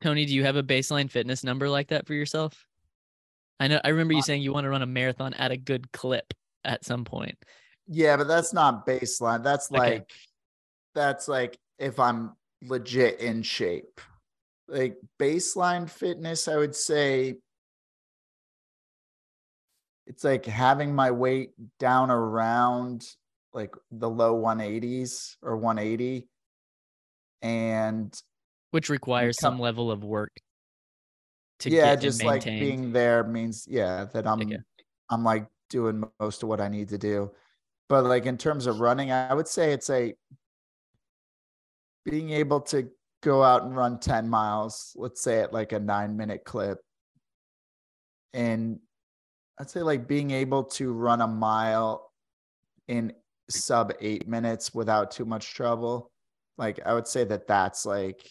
Tony, 0.00 0.24
do 0.24 0.34
you 0.34 0.44
have 0.44 0.56
a 0.56 0.62
baseline 0.62 1.10
fitness 1.10 1.44
number 1.44 1.68
like 1.68 1.88
that 1.88 2.06
for 2.06 2.14
yourself? 2.14 2.66
I 3.60 3.68
know 3.68 3.80
I 3.84 3.88
remember 3.88 4.14
you 4.14 4.20
Uh, 4.20 4.22
saying 4.22 4.42
you 4.42 4.52
want 4.52 4.64
to 4.64 4.70
run 4.70 4.82
a 4.82 4.86
marathon 4.86 5.34
at 5.34 5.52
a 5.52 5.56
good 5.56 5.92
clip 5.92 6.34
at 6.64 6.84
some 6.84 7.04
point. 7.04 7.36
Yeah, 7.86 8.16
but 8.16 8.28
that's 8.28 8.52
not 8.52 8.86
baseline. 8.86 9.42
That's 9.44 9.70
Okay. 9.70 9.78
like 9.78 10.10
that's 10.94 11.28
like 11.28 11.58
if 11.78 11.98
I'm 11.98 12.32
legit 12.62 13.20
in 13.20 13.42
shape. 13.42 14.00
Like 14.68 14.96
baseline 15.20 15.88
fitness, 15.88 16.48
I 16.48 16.56
would 16.56 16.74
say 16.74 17.36
it's 20.06 20.24
like 20.24 20.44
having 20.44 20.94
my 20.94 21.10
weight 21.10 21.50
down 21.78 22.10
around 22.10 23.06
like 23.52 23.74
the 23.90 24.08
low 24.08 24.40
180s 24.40 25.36
or 25.42 25.56
180 25.56 26.28
and 27.42 28.20
which 28.70 28.88
requires 28.88 29.38
some 29.38 29.58
level 29.58 29.90
of 29.90 30.04
work 30.04 30.32
to 31.58 31.70
yeah 31.70 31.94
just 31.94 32.22
like 32.24 32.44
being 32.44 32.92
there 32.92 33.24
means 33.24 33.66
yeah 33.68 34.06
that 34.12 34.26
i'm 34.26 34.40
Okay. 34.40 34.58
i'm 35.10 35.22
like 35.24 35.46
doing 35.68 36.02
most 36.20 36.42
of 36.42 36.48
what 36.48 36.60
i 36.60 36.68
need 36.68 36.88
to 36.88 36.98
do 36.98 37.30
but 37.88 38.04
like 38.04 38.26
in 38.26 38.38
terms 38.38 38.66
of 38.66 38.80
running 38.80 39.12
i 39.12 39.32
would 39.34 39.48
say 39.48 39.72
it's 39.72 39.90
a 39.90 40.14
being 42.04 42.30
able 42.30 42.60
to 42.60 42.88
go 43.22 43.42
out 43.42 43.62
and 43.62 43.76
run 43.76 44.00
10 44.00 44.28
miles 44.28 44.92
let's 44.96 45.22
say 45.22 45.40
at 45.40 45.52
like 45.52 45.72
a 45.72 45.78
nine 45.78 46.16
minute 46.16 46.42
clip 46.44 46.78
and 48.32 48.80
i'd 49.62 49.70
say 49.70 49.80
like 49.80 50.06
being 50.06 50.30
able 50.30 50.62
to 50.62 50.92
run 50.92 51.22
a 51.22 51.26
mile 51.26 52.12
in 52.88 53.12
sub 53.48 53.92
eight 54.00 54.28
minutes 54.28 54.74
without 54.74 55.10
too 55.10 55.24
much 55.24 55.54
trouble 55.54 56.10
like 56.58 56.78
i 56.84 56.92
would 56.92 57.06
say 57.06 57.24
that 57.24 57.46
that's 57.46 57.86
like 57.86 58.28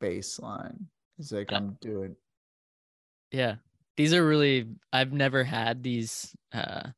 baseline 0.00 0.76
it's 1.18 1.32
like 1.32 1.52
Uh, 1.52 1.56
i'm 1.56 1.76
doing 1.80 2.14
Yeah. 3.32 3.56
These 3.96 4.12
are 4.14 4.26
really 4.26 4.66
I've 4.92 5.12
never 5.12 5.42
had 5.42 5.82
these 5.82 6.36
uh 6.52 6.90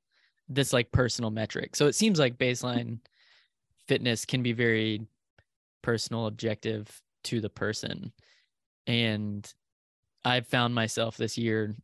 this 0.49 0.73
like 0.73 0.91
personal 0.93 1.31
metric. 1.31 1.77
So 1.77 1.87
it 1.87 1.95
seems 1.95 2.19
like 2.19 2.39
baseline 2.39 2.99
fitness 3.87 4.25
can 4.25 4.43
be 4.43 4.53
very 4.53 5.07
personal 5.83 6.27
objective 6.27 6.91
to 7.25 7.41
the 7.41 7.51
person. 7.51 8.13
And 8.87 9.51
I've 10.25 10.47
found 10.49 10.75
myself 10.75 11.17
this 11.17 11.39
year 11.39 11.77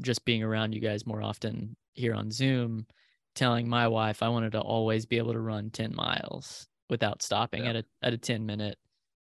just 0.00 0.24
being 0.24 0.42
around 0.42 0.74
you 0.74 0.80
guys 0.80 1.06
more 1.06 1.22
often 1.22 1.76
here 1.92 2.14
on 2.14 2.30
Zoom 2.30 2.86
telling 3.34 3.68
my 3.68 3.88
wife 3.88 4.22
I 4.22 4.28
wanted 4.28 4.52
to 4.52 4.60
always 4.60 5.06
be 5.06 5.18
able 5.18 5.32
to 5.32 5.40
run 5.40 5.70
10 5.70 5.94
miles 5.94 6.66
without 6.88 7.22
stopping 7.22 7.64
Yeah. 7.64 7.70
at 7.70 7.76
a 7.76 7.84
at 8.02 8.12
a 8.12 8.18
10 8.18 8.46
minute 8.46 8.78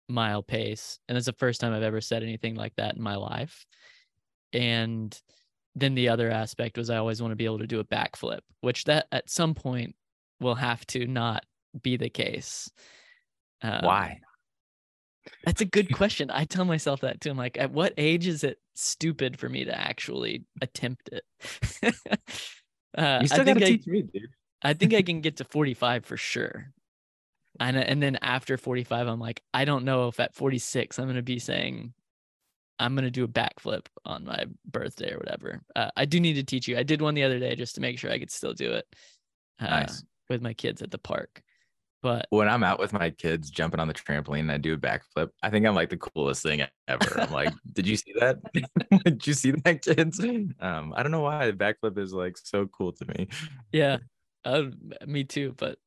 mile 0.08 0.42
pace. 0.42 0.99
And 1.08 1.16
it's 1.16 1.26
the 1.26 1.32
first 1.34 1.61
time 1.61 1.73
I've 1.73 1.82
ever 1.82 2.00
said 2.00 2.23
anything 2.23 2.54
like 2.56 2.75
that 2.76 2.96
in 2.96 3.02
my 3.02 3.16
life. 3.16 3.64
And 4.52 5.18
then 5.75 5.94
the 5.94 6.08
other 6.08 6.30
aspect 6.30 6.76
was 6.78 6.90
I 6.90 6.99
always 6.99 7.20
want 7.20 7.32
to 7.32 7.37
be 7.37 7.44
able 7.46 7.58
to 7.58 7.66
do 7.66 7.80
a 7.80 7.84
backflip, 7.84 8.40
which 8.61 8.84
that 8.84 9.06
at 9.12 9.30
some 9.30 9.54
point 9.54 9.94
will 10.40 10.54
have 10.54 10.87
to 10.88 11.06
not 11.06 11.44
be 11.82 11.96
the 11.96 12.11
case. 12.11 12.70
Um, 13.62 13.80
Why? 13.84 14.20
That's 15.44 15.60
a 15.60 15.66
good 15.66 15.92
question. 15.94 16.30
I 16.30 16.44
tell 16.44 16.64
myself 16.64 17.00
that 17.00 17.20
too. 17.20 17.30
I'm 17.30 17.36
like, 17.36 17.58
at 17.58 17.70
what 17.70 17.94
age 17.96 18.26
is 18.26 18.44
it 18.44 18.58
stupid 18.74 19.38
for 19.38 19.48
me 19.48 19.64
to 19.64 19.78
actually 19.78 20.44
attempt 20.60 21.10
it? 21.12 21.24
uh, 22.98 23.18
You 23.22 23.28
still 23.28 23.40
I 23.40 23.44
think 23.44 23.58
gotta 23.58 23.66
I, 23.66 23.70
teach 23.70 23.86
me, 23.86 24.02
dude. 24.02 24.30
I 24.62 24.72
think 24.74 24.94
I 24.94 25.02
can 25.02 25.20
get 25.20 25.36
to 25.38 25.44
45 25.44 26.04
for 26.04 26.16
sure. 26.16 26.72
And 27.60 27.76
and 27.76 28.02
then 28.02 28.16
after 28.16 28.56
45, 28.56 29.06
I'm 29.06 29.20
like, 29.20 29.42
I 29.52 29.64
don't 29.64 29.84
know 29.84 30.08
if 30.08 30.18
at 30.18 30.34
46 30.34 30.98
I'm 30.98 31.06
gonna 31.06 31.22
be 31.22 31.38
saying 31.38 31.92
I'm 32.78 32.94
gonna 32.94 33.10
do 33.10 33.24
a 33.24 33.28
backflip 33.28 33.86
on 34.04 34.24
my 34.24 34.46
birthday 34.66 35.12
or 35.12 35.18
whatever. 35.18 35.62
Uh, 35.76 35.90
I 35.96 36.04
do 36.06 36.18
need 36.18 36.34
to 36.34 36.42
teach 36.42 36.66
you. 36.66 36.76
I 36.76 36.82
did 36.82 37.00
one 37.00 37.14
the 37.14 37.22
other 37.22 37.38
day 37.38 37.54
just 37.54 37.76
to 37.76 37.80
make 37.80 37.98
sure 37.98 38.10
I 38.10 38.18
could 38.18 38.30
still 38.32 38.54
do 38.54 38.72
it. 38.72 38.86
Uh, 39.60 39.66
Nice. 39.66 40.04
With 40.28 40.42
my 40.42 40.54
kids 40.54 40.80
at 40.82 40.90
the 40.90 40.98
park, 40.98 41.42
but 42.04 42.26
When 42.28 42.50
I'm 42.50 42.62
out 42.62 42.78
with 42.78 42.92
my 42.92 43.08
kids 43.08 43.49
jumping 43.49 43.80
on 43.80 43.88
the 43.88 43.94
trampoline 43.94 44.40
and 44.40 44.52
I 44.52 44.58
do 44.58 44.75
a 44.75 44.76
backflip, 44.76 45.30
I 45.42 45.49
think 45.49 45.64
I'm 45.64 45.75
like 45.75 45.88
the 45.88 45.96
coolest 45.96 46.42
thing 46.42 46.61
ever. 46.87 47.18
I'm 47.18 47.32
like, 47.32 47.54
did 47.73 47.87
you 47.88 47.96
see 47.96 48.12
that? 48.20 48.37
did 49.04 49.26
you 49.26 49.32
see 49.32 49.52
that, 49.52 49.80
kids? 49.80 50.20
Um, 50.61 50.92
I 50.94 51.02
don't 51.02 51.12
know 51.12 51.23
why 51.23 51.50
the 51.50 51.54
backflip 51.54 51.96
is 51.96 52.12
like 52.12 52.37
so 52.37 52.66
cool 52.66 52.92
to 52.92 53.06
me. 53.06 53.28
yeah, 53.73 53.96
uh, 54.44 54.64
me 55.06 55.25
too. 55.25 55.54
But 55.56 55.78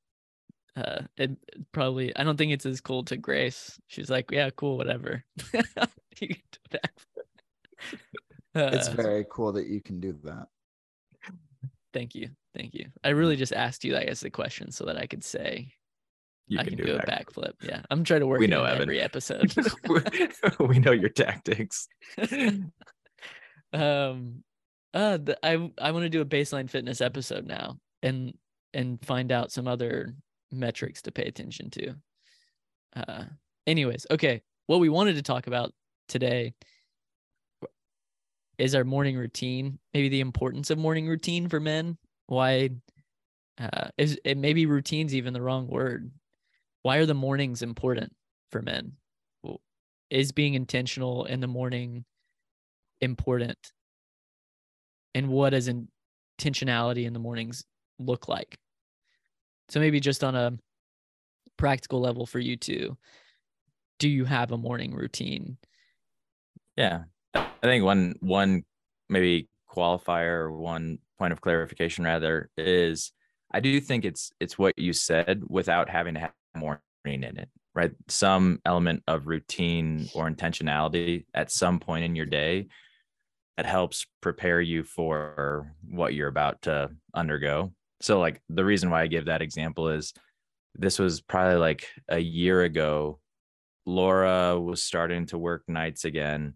uh, 0.75 1.01
it 1.17 1.37
it 1.53 1.71
probably 1.71 2.15
I 2.17 2.23
don't 2.23 2.35
think 2.35 2.51
it's 2.51 2.65
as 2.65 2.81
cool 2.81 3.03
to 3.03 3.17
Grace. 3.17 3.79
She's 3.85 4.09
like, 4.09 4.31
yeah, 4.31 4.49
cool, 4.49 4.75
whatever. 4.75 5.23
you 5.53 6.29
can 6.29 6.41
do 6.51 6.59
a 6.71 6.77
backflip. 6.77 8.73
it's 8.73 8.87
Uh, 8.87 8.93
very 8.93 9.25
cool 9.29 9.51
that 9.51 9.67
you 9.67 9.81
can 9.81 9.99
do 9.99 10.17
that 10.23 10.47
Thank 11.93 12.15
you. 12.15 12.29
Thank 12.55 12.73
you. 12.73 12.87
I 13.03 13.09
really 13.09 13.35
just 13.35 13.53
asked 13.53 13.83
you, 13.85 13.95
I 13.95 14.03
guess, 14.05 14.19
the 14.19 14.29
question 14.29 14.71
so 14.71 14.85
that 14.85 14.97
I 14.97 15.05
could 15.07 15.23
say 15.23 15.73
You 16.49 16.59
I 16.59 16.63
can, 16.63 16.75
can, 16.75 16.77
do, 16.85 16.85
do, 16.85 16.93
a 16.93 16.99
a 16.99 17.05
back. 17.05 17.27
backflip. 17.31 17.53
Yeah. 17.61 17.81
I'm 17.89 18.03
trying 18.03 18.21
to 18.21 18.27
work 18.27 18.39
We 18.39 18.47
know, 18.47 18.63
Evan. 18.63 18.83
every 18.83 18.99
episode. 19.09 19.53
we 20.59 20.79
know 20.79 20.91
your 20.93 21.09
tactics. 21.09 21.87
um 23.73 24.43
uh 24.93 25.17
the, 25.17 25.37
I 25.43 25.71
I 25.77 25.91
want 25.91 26.03
to 26.03 26.09
do 26.09 26.21
a 26.21 26.25
baseline 26.25 26.69
fitness 26.69 27.01
episode 27.01 27.45
now 27.45 27.77
and 28.01 28.33
and 28.73 29.03
find 29.05 29.31
out 29.31 29.51
some 29.51 29.67
other 29.67 30.15
metrics 30.51 31.01
to 31.03 31.11
pay 31.11 31.23
attention 31.23 31.69
to. 31.71 31.93
Uh 32.95 33.23
anyways, 33.65 34.05
okay. 34.11 34.41
What 34.67 34.79
we 34.79 34.89
wanted 34.89 35.15
to 35.15 35.21
talk 35.21 35.47
about 35.47 35.73
today 36.07 36.53
is 38.57 38.73
our 38.73 38.83
morning 38.83 39.17
routine, 39.17 39.79
maybe 39.93 40.09
the 40.09 40.21
importance 40.21 40.69
of 40.71 40.77
morning 40.77 41.07
routine 41.07 41.47
for 41.49 41.59
men. 41.59 41.97
Why 42.27 42.69
uh 43.59 43.89
is 43.97 44.17
it 44.23 44.37
maybe 44.37 44.65
routine's 44.65 45.13
even 45.13 45.33
the 45.33 45.41
wrong 45.41 45.67
word. 45.67 46.09
Why 46.87 46.99
are 46.99 47.05
the 47.05 47.13
mornings 47.13 47.61
important 47.61 48.13
for 48.49 48.61
men? 48.61 48.93
Is 50.09 50.31
being 50.31 50.53
intentional 50.53 51.25
in 51.25 51.41
the 51.41 51.47
morning 51.47 52.05
important? 53.01 53.57
And 55.13 55.27
what 55.27 55.49
does 55.49 55.69
intentionality 55.69 57.03
in 57.03 57.11
the 57.11 57.19
mornings 57.19 57.65
look 57.99 58.29
like? 58.29 58.57
So 59.67 59.81
maybe 59.81 59.99
just 59.99 60.23
on 60.23 60.33
a 60.37 60.57
practical 61.57 61.99
level 61.99 62.25
for 62.25 62.39
you 62.39 62.55
too 62.55 62.97
do 63.99 64.07
you 64.07 64.23
have 64.23 64.53
a 64.53 64.57
morning 64.57 64.93
routine? 64.93 65.57
Yeah. 66.77 67.03
I 67.33 67.49
think 67.63 67.83
one 67.83 68.15
one 68.21 68.63
maybe 69.09 69.49
qualifier 69.69 70.49
one 70.57 70.99
point 71.19 71.33
of 71.33 71.41
clarification 71.41 72.05
rather 72.05 72.49
is 72.57 73.11
I 73.51 73.59
do 73.59 73.81
think 73.81 74.05
it's 74.05 74.31
it's 74.39 74.57
what 74.57 74.79
you 74.79 74.93
said 74.93 75.43
without 75.49 75.89
having 75.89 76.13
to 76.13 76.31
morning 76.57 76.81
in 77.05 77.37
it, 77.37 77.49
right? 77.73 77.91
Some 78.07 78.59
element 78.65 79.03
of 79.07 79.27
routine 79.27 80.09
or 80.13 80.29
intentionality 80.29 81.25
at 81.33 81.51
some 81.51 81.79
point 81.79 82.05
in 82.05 82.15
your 82.15 82.25
day 82.25 82.67
that 83.57 83.65
helps 83.65 84.05
prepare 84.21 84.61
you 84.61 84.83
for 84.83 85.73
what 85.89 86.13
you're 86.13 86.27
about 86.27 86.61
to 86.63 86.89
undergo. 87.13 87.71
So 88.01 88.19
like 88.19 88.41
the 88.49 88.63
reason 88.63 88.89
why 88.89 89.01
I 89.01 89.07
give 89.07 89.25
that 89.25 89.41
example 89.41 89.89
is 89.89 90.13
this 90.75 90.99
was 90.99 91.21
probably 91.21 91.57
like 91.57 91.87
a 92.07 92.19
year 92.19 92.61
ago. 92.63 93.19
Laura 93.85 94.59
was 94.59 94.83
starting 94.83 95.25
to 95.27 95.37
work 95.37 95.63
nights 95.67 96.05
again 96.05 96.53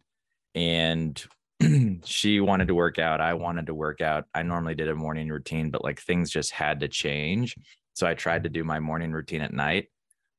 and 0.53 1.23
she 2.05 2.39
wanted 2.39 2.67
to 2.67 2.75
work 2.75 2.99
out. 2.99 3.21
I 3.21 3.33
wanted 3.33 3.67
to 3.67 3.73
work 3.73 4.01
out. 4.01 4.25
I 4.33 4.43
normally 4.43 4.75
did 4.75 4.89
a 4.89 4.95
morning 4.95 5.29
routine, 5.29 5.71
but 5.71 5.83
like 5.83 5.99
things 5.99 6.29
just 6.29 6.51
had 6.51 6.79
to 6.81 6.87
change. 6.87 7.55
So 7.93 8.07
I 8.07 8.13
tried 8.13 8.43
to 8.43 8.49
do 8.49 8.63
my 8.63 8.79
morning 8.79 9.11
routine 9.11 9.41
at 9.41 9.53
night, 9.53 9.87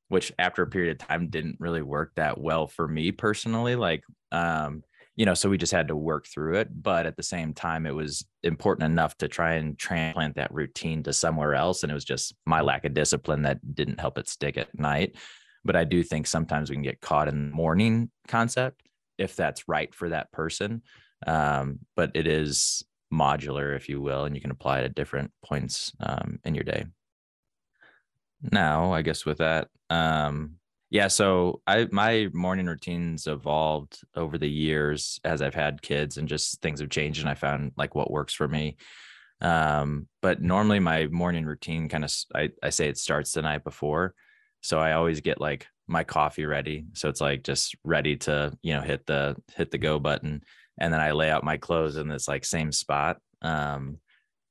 which 0.09 0.32
after 0.38 0.62
a 0.62 0.66
period 0.66 0.92
of 0.92 1.06
time 1.06 1.28
didn't 1.28 1.56
really 1.59 1.82
work 1.82 2.12
that 2.16 2.38
well 2.38 2.66
for 2.66 2.88
me 2.88 3.12
personally. 3.12 3.76
Like, 3.76 4.02
um, 4.30 4.82
you 5.16 5.26
know, 5.26 5.35
so 5.35 5.50
we 5.50 5.59
just 5.59 5.73
had 5.73 5.88
to 5.88 5.97
work 5.97 6.26
through 6.26 6.56
it. 6.56 6.68
But 6.82 7.06
at 7.06 7.16
the 7.16 7.23
same 7.23 7.52
time, 7.52 7.87
it 7.87 7.94
was 7.94 8.25
important 8.42 8.90
enough 8.90 9.16
to 9.18 9.28
try 9.28 9.54
and 9.54 9.78
transplant 9.78 10.37
that 10.37 10.52
routine 10.52 11.02
to 11.02 11.12
somewhere 11.12 11.54
else. 11.54 11.82
And 11.82 11.92
it 11.92 11.94
was 11.94 12.04
just 12.04 12.35
my 12.47 12.62
lack 12.62 12.85
of 12.85 12.94
discipline 12.94 13.42
that 13.42 13.75
didn't 13.75 14.00
help 14.00 14.18
it 14.18 14.28
stick 14.28 14.56
at 14.56 14.78
night. 14.78 15.16
But 15.64 15.76
I 15.76 15.85
do 15.85 16.02
think 16.02 16.26
sometimes 16.26 16.71
we 16.71 16.76
can 16.76 16.82
get 16.82 17.00
caught 17.00 17.28
in 17.28 17.50
the 17.50 17.54
morning 17.54 18.11
concept 18.26 18.82
if 19.18 19.37
that's 19.37 19.68
right 19.68 19.94
for 19.94 20.09
that 20.09 20.32
person. 20.32 20.82
Um, 21.26 21.80
but 21.94 22.11
it 22.14 22.26
is 22.26 22.82
modular, 23.12 23.76
if 23.76 23.88
you 23.88 24.00
will, 24.00 24.25
and 24.25 24.35
you 24.35 24.40
can 24.40 24.50
apply 24.50 24.80
it 24.80 24.85
at 24.85 24.94
different 24.94 25.30
points 25.44 25.92
um, 26.00 26.40
in 26.44 26.54
your 26.54 26.64
day. 26.64 26.87
Now, 28.50 28.92
I 28.92 29.02
guess 29.02 29.25
with 29.25 29.38
that, 29.38 29.68
um, 29.90 30.56
yeah. 30.90 31.08
So 31.08 31.62
I 31.66 31.88
my 31.90 32.28
morning 32.32 32.66
routines 32.66 33.26
evolved 33.26 34.00
over 34.14 34.37
the 34.37 34.50
years 34.50 35.20
as 35.25 35.40
I've 35.40 35.54
had 35.54 35.80
kids, 35.80 36.18
and 36.18 36.28
just 36.28 36.61
things 36.61 36.80
have 36.80 36.90
changed, 36.90 37.20
and 37.20 37.30
I 37.30 37.34
found 37.34 37.72
like 37.76 37.94
what 37.94 38.11
works 38.11 38.34
for 38.34 38.49
me. 38.49 38.76
Um, 39.40 40.06
but 40.20 40.40
normally 40.42 40.78
my 40.78 41.06
morning 41.08 41.44
routine 41.44 41.88
kind 41.88 42.04
of 42.04 42.14
I, 42.34 42.50
I 42.62 42.70
say 42.70 42.88
it 42.88 42.99
starts 42.99 43.32
the 43.32 43.42
night 43.42 43.64
before. 43.64 44.14
So 44.62 44.78
I 44.78 44.92
always 44.92 45.20
get 45.20 45.40
like 45.40 45.66
my 45.88 46.04
coffee 46.04 46.46
ready. 46.46 46.87
So 46.94 47.08
it's 47.08 47.20
like 47.20 47.42
just 47.42 47.75
ready 47.84 48.16
to, 48.18 48.56
you 48.62 48.75
know, 48.75 48.82
hit 48.82 49.06
the 49.06 49.37
hit 49.56 49.70
the 49.70 49.78
go 49.78 49.99
button. 49.99 50.42
And 50.78 50.92
then 50.92 51.00
I 51.00 51.12
lay 51.12 51.30
out 51.30 51.44
my 51.44 51.56
clothes 51.56 51.96
in 51.96 52.08
this 52.08 52.28
like 52.28 52.44
same 52.44 52.70
spot. 52.70 53.18
Um, 53.42 53.99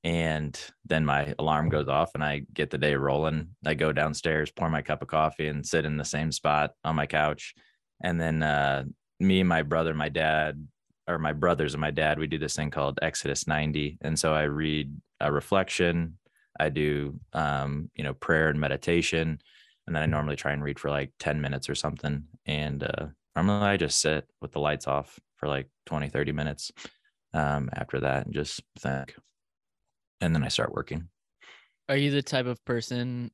and 0.03 0.59
then 0.85 1.05
my 1.05 1.33
alarm 1.37 1.69
goes 1.69 1.87
off 1.87 2.15
and 2.15 2.23
I 2.23 2.41
get 2.53 2.71
the 2.71 2.77
day 2.77 2.95
rolling. 2.95 3.49
I 3.65 3.75
go 3.75 3.91
downstairs, 3.91 4.51
pour 4.51 4.69
my 4.69 4.81
cup 4.81 5.01
of 5.01 5.07
coffee, 5.07 5.47
and 5.47 5.65
sit 5.65 5.85
in 5.85 5.97
the 5.97 6.05
same 6.05 6.31
spot 6.31 6.71
on 6.83 6.95
my 6.95 7.05
couch. 7.05 7.53
And 8.03 8.19
then 8.19 8.41
uh, 8.41 8.85
me, 9.19 9.43
my 9.43 9.61
brother, 9.61 9.93
my 9.93 10.09
dad, 10.09 10.67
or 11.07 11.19
my 11.19 11.33
brothers 11.33 11.75
and 11.75 11.81
my 11.81 11.91
dad, 11.91 12.17
we 12.17 12.25
do 12.25 12.39
this 12.39 12.55
thing 12.55 12.71
called 12.71 12.99
Exodus 13.01 13.47
90. 13.47 13.99
And 14.01 14.17
so 14.17 14.33
I 14.33 14.43
read 14.43 14.91
a 15.19 15.31
reflection, 15.31 16.17
I 16.59 16.69
do, 16.69 17.19
um, 17.33 17.91
you 17.95 18.03
know, 18.03 18.13
prayer 18.13 18.49
and 18.49 18.59
meditation. 18.59 19.39
And 19.85 19.95
then 19.95 20.03
I 20.03 20.07
normally 20.07 20.35
try 20.35 20.53
and 20.53 20.63
read 20.63 20.79
for 20.79 20.89
like 20.89 21.11
10 21.19 21.41
minutes 21.41 21.69
or 21.69 21.75
something. 21.75 22.23
And 22.47 22.83
uh, 22.83 23.07
normally 23.35 23.67
I 23.67 23.77
just 23.77 23.99
sit 23.99 24.27
with 24.41 24.51
the 24.51 24.59
lights 24.59 24.87
off 24.87 25.19
for 25.35 25.47
like 25.47 25.67
20, 25.85 26.09
30 26.09 26.31
minutes 26.31 26.71
um, 27.33 27.69
after 27.73 27.99
that 27.99 28.25
and 28.25 28.33
just 28.33 28.61
think 28.79 29.15
and 30.21 30.33
then 30.33 30.43
I 30.43 30.47
start 30.47 30.73
working. 30.73 31.09
Are 31.89 31.97
you 31.97 32.11
the 32.11 32.21
type 32.21 32.45
of 32.45 32.63
person 32.63 33.31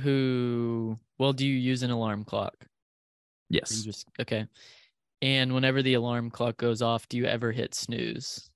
who 0.00 0.98
well 1.18 1.32
do 1.32 1.46
you 1.46 1.54
use 1.54 1.82
an 1.82 1.90
alarm 1.90 2.24
clock? 2.24 2.54
Yes. 3.48 3.82
Just, 3.82 4.08
okay. 4.20 4.46
And 5.22 5.54
whenever 5.54 5.82
the 5.82 5.94
alarm 5.94 6.30
clock 6.30 6.56
goes 6.56 6.82
off, 6.82 7.08
do 7.08 7.16
you 7.16 7.24
ever 7.24 7.52
hit 7.52 7.74
snooze? 7.74 8.50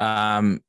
Um 0.00 0.60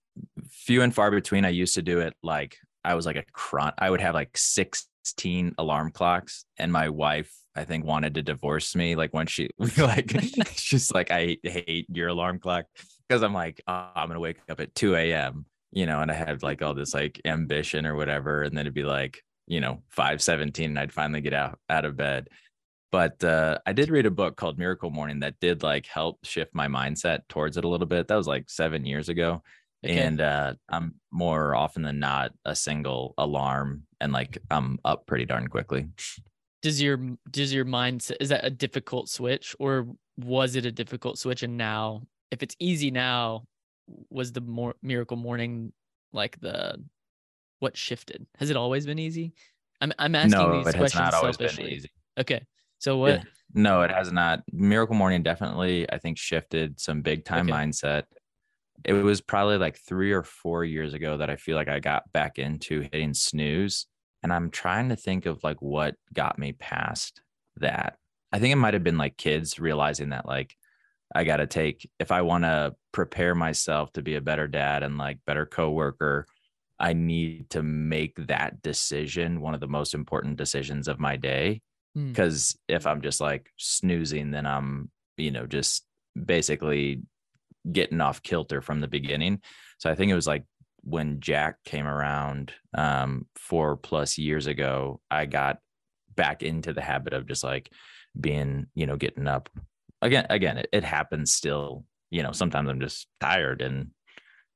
few 0.50 0.82
and 0.82 0.94
far 0.94 1.10
between. 1.10 1.46
I 1.46 1.50
used 1.50 1.76
to 1.76 1.82
do 1.82 2.00
it 2.00 2.14
like 2.22 2.58
I 2.84 2.96
was 2.96 3.06
like 3.06 3.16
a 3.16 3.24
cron 3.32 3.74
I 3.78 3.90
would 3.90 4.02
have 4.02 4.14
like 4.14 4.38
16 4.38 5.56
alarm 5.58 5.92
clocks 5.92 6.46
and 6.58 6.72
my 6.72 6.90
wife 6.90 7.34
I 7.56 7.64
think 7.64 7.86
wanted 7.86 8.16
to 8.16 8.22
divorce 8.22 8.76
me 8.76 8.96
like 8.96 9.14
when 9.14 9.28
she 9.28 9.50
like 9.78 10.14
she's 10.56 10.92
like 10.92 11.12
I 11.12 11.38
hate 11.44 11.88
your 11.90 12.10
alarm 12.10 12.40
clock 12.40 12.66
because 13.12 13.24
I'm 13.24 13.34
like, 13.34 13.62
oh, 13.68 13.90
I'm 13.94 14.08
gonna 14.08 14.22
wake 14.22 14.38
up 14.50 14.62
at 14.62 14.74
2 14.74 14.96
a.m. 14.96 15.46
You 15.74 15.86
know, 15.86 16.00
and 16.00 16.10
I 16.10 16.14
had 16.14 16.44
like 16.44 16.62
all 16.62 16.74
this 16.74 16.94
like 16.94 17.20
ambition 17.26 17.86
or 17.86 17.96
whatever, 17.96 18.44
and 18.44 18.56
then 18.56 18.62
it'd 18.62 18.74
be 18.74 18.84
like, 18.84 19.22
you 19.48 19.60
know, 19.60 19.84
5:17, 19.98 20.64
and 20.64 20.80
I'd 20.80 20.94
finally 20.94 21.20
get 21.20 21.34
out 21.34 21.60
out 21.70 21.84
of 21.84 21.98
bed. 21.98 22.30
But 22.90 23.22
uh, 23.22 23.60
I 23.66 23.74
did 23.74 23.90
read 23.90 24.06
a 24.06 24.12
book 24.12 24.38
called 24.38 24.58
Miracle 24.58 24.92
Morning 24.92 25.20
that 25.20 25.42
did 25.42 25.62
like 25.62 25.88
help 25.88 26.20
shift 26.24 26.56
my 26.56 26.68
mindset 26.68 27.20
towards 27.28 27.58
it 27.58 27.66
a 27.66 27.68
little 27.68 27.86
bit. 27.86 28.08
That 28.08 28.16
was 28.16 28.28
like 28.28 28.50
seven 28.50 28.86
years 28.86 29.10
ago. 29.10 29.44
Okay. 29.86 30.00
And 30.00 30.22
uh, 30.22 30.54
I'm 30.70 30.96
more 31.12 31.54
often 31.54 31.84
than 31.84 32.00
not 32.00 32.32
a 32.46 32.56
single 32.56 33.14
alarm, 33.18 33.84
and 34.00 34.14
like 34.14 34.38
I'm 34.50 34.80
up 34.86 35.06
pretty 35.06 35.26
darn 35.26 35.50
quickly. 35.50 35.90
Does 36.62 36.82
your 36.82 36.98
does 37.30 37.54
your 37.54 37.66
mindset 37.66 38.18
is 38.22 38.30
that 38.30 38.46
a 38.46 38.50
difficult 38.50 39.10
switch, 39.10 39.54
or 39.60 39.88
was 40.18 40.56
it 40.56 40.66
a 40.66 40.72
difficult 40.72 41.18
switch, 41.18 41.44
and 41.44 41.58
now 41.58 42.04
if 42.32 42.42
it's 42.42 42.56
easy 42.60 42.92
now, 42.92 43.44
was 44.10 44.32
the 44.32 44.42
more 44.42 44.76
miracle 44.82 45.18
morning 45.18 45.74
like 46.14 46.40
the 46.40 46.84
what 47.60 47.78
shifted? 47.78 48.26
Has 48.38 48.50
it 48.50 48.58
always 48.58 48.86
been 48.86 49.00
easy? 49.00 49.34
I'm 49.80 49.94
I'm 50.00 50.16
asking 50.16 50.32
no, 50.32 50.64
these 50.64 50.74
questions 50.74 51.10
selfishly. 51.12 51.64
Been 51.64 51.74
easy. 51.74 51.92
Okay. 52.18 52.46
So 52.80 52.98
what? 52.98 53.14
Yeah. 53.14 53.24
No, 53.54 53.82
it 53.82 53.92
has 53.92 54.12
not. 54.12 54.44
Miracle 54.52 54.96
Morning 54.96 55.24
definitely, 55.24 55.90
I 55.92 55.98
think, 55.98 56.18
shifted 56.18 56.80
some 56.80 57.02
big 57.02 57.26
time 57.26 57.50
okay. 57.50 57.58
mindset. 57.58 58.04
It 58.84 58.94
was 58.94 59.22
probably 59.22 59.58
like 59.58 59.78
three 59.78 60.12
or 60.12 60.24
four 60.24 60.64
years 60.64 60.94
ago 60.94 61.18
that 61.18 61.30
I 61.30 61.36
feel 61.36 61.56
like 61.56 61.68
I 61.68 61.80
got 61.80 62.12
back 62.14 62.40
into 62.40 62.82
hitting 62.82 63.14
snooze. 63.14 63.86
And 64.24 64.32
I'm 64.32 64.50
trying 64.50 64.90
to 64.90 64.96
think 64.96 65.26
of 65.26 65.44
like 65.44 65.62
what 65.62 65.96
got 66.14 66.40
me 66.40 66.54
past 66.54 67.22
that. 67.58 67.98
I 68.32 68.40
think 68.40 68.54
it 68.54 68.58
might 68.58 68.74
have 68.74 68.84
been 68.84 68.98
like 68.98 69.18
kids 69.18 69.60
realizing 69.60 70.10
that 70.10 70.26
like 70.26 70.56
I 71.14 71.24
got 71.24 71.38
to 71.38 71.48
take 71.48 71.90
if 72.00 72.12
I 72.12 72.22
want 72.22 72.44
to 72.44 72.76
prepare 72.92 73.36
myself 73.36 73.92
to 73.94 74.02
be 74.02 74.16
a 74.16 74.22
better 74.22 74.48
dad 74.48 74.84
and 74.84 74.98
like 74.98 75.20
better 75.26 75.46
coworker, 75.46 76.26
I 76.80 76.94
need 76.94 77.50
to 77.52 77.62
make 77.62 78.16
that 78.28 78.62
decision 78.62 79.42
one 79.42 79.54
of 79.54 79.60
the 79.60 79.68
most 79.68 79.94
important 79.94 80.38
decisions 80.38 80.88
of 80.88 81.00
my 81.00 81.18
day. 81.18 81.62
Because 81.94 82.54
mm. 82.54 82.76
if 82.76 82.88
I'm 82.88 83.02
just 83.02 83.20
like 83.20 83.50
snoozing, 83.58 84.32
then 84.32 84.46
I'm, 84.46 84.90
you 85.18 85.32
know, 85.32 85.46
just 85.46 85.86
basically 86.26 87.02
getting 87.70 88.02
off 88.02 88.24
kilter 88.24 88.62
from 88.62 88.80
the 88.80 88.88
beginning. 88.88 89.42
So 89.78 89.90
I 89.90 89.96
think 89.96 90.12
it 90.12 90.16
was 90.16 90.28
like 90.28 90.46
when 90.84 91.20
Jack 91.20 91.58
came 91.66 91.86
around 91.86 92.54
um, 92.76 93.28
four 93.36 93.76
plus 93.78 94.18
years 94.18 94.48
ago, 94.48 95.00
I 95.12 95.26
got 95.26 95.60
back 96.16 96.44
into 96.44 96.74
the 96.74 96.82
habit 96.82 97.14
of 97.14 97.28
just 97.28 97.44
like 97.44 97.72
being, 98.20 98.68
you 98.74 98.86
know, 98.86 98.96
getting 98.96 99.28
up 99.28 99.50
again, 100.02 100.26
again, 100.30 100.58
it, 100.58 100.70
it 100.72 100.84
happens 100.84 101.34
still. 101.34 101.86
You 102.10 102.24
know, 102.24 102.32
sometimes 102.32 102.70
I'm 102.70 102.82
just 102.82 103.08
tired 103.22 103.62
and 103.62 103.92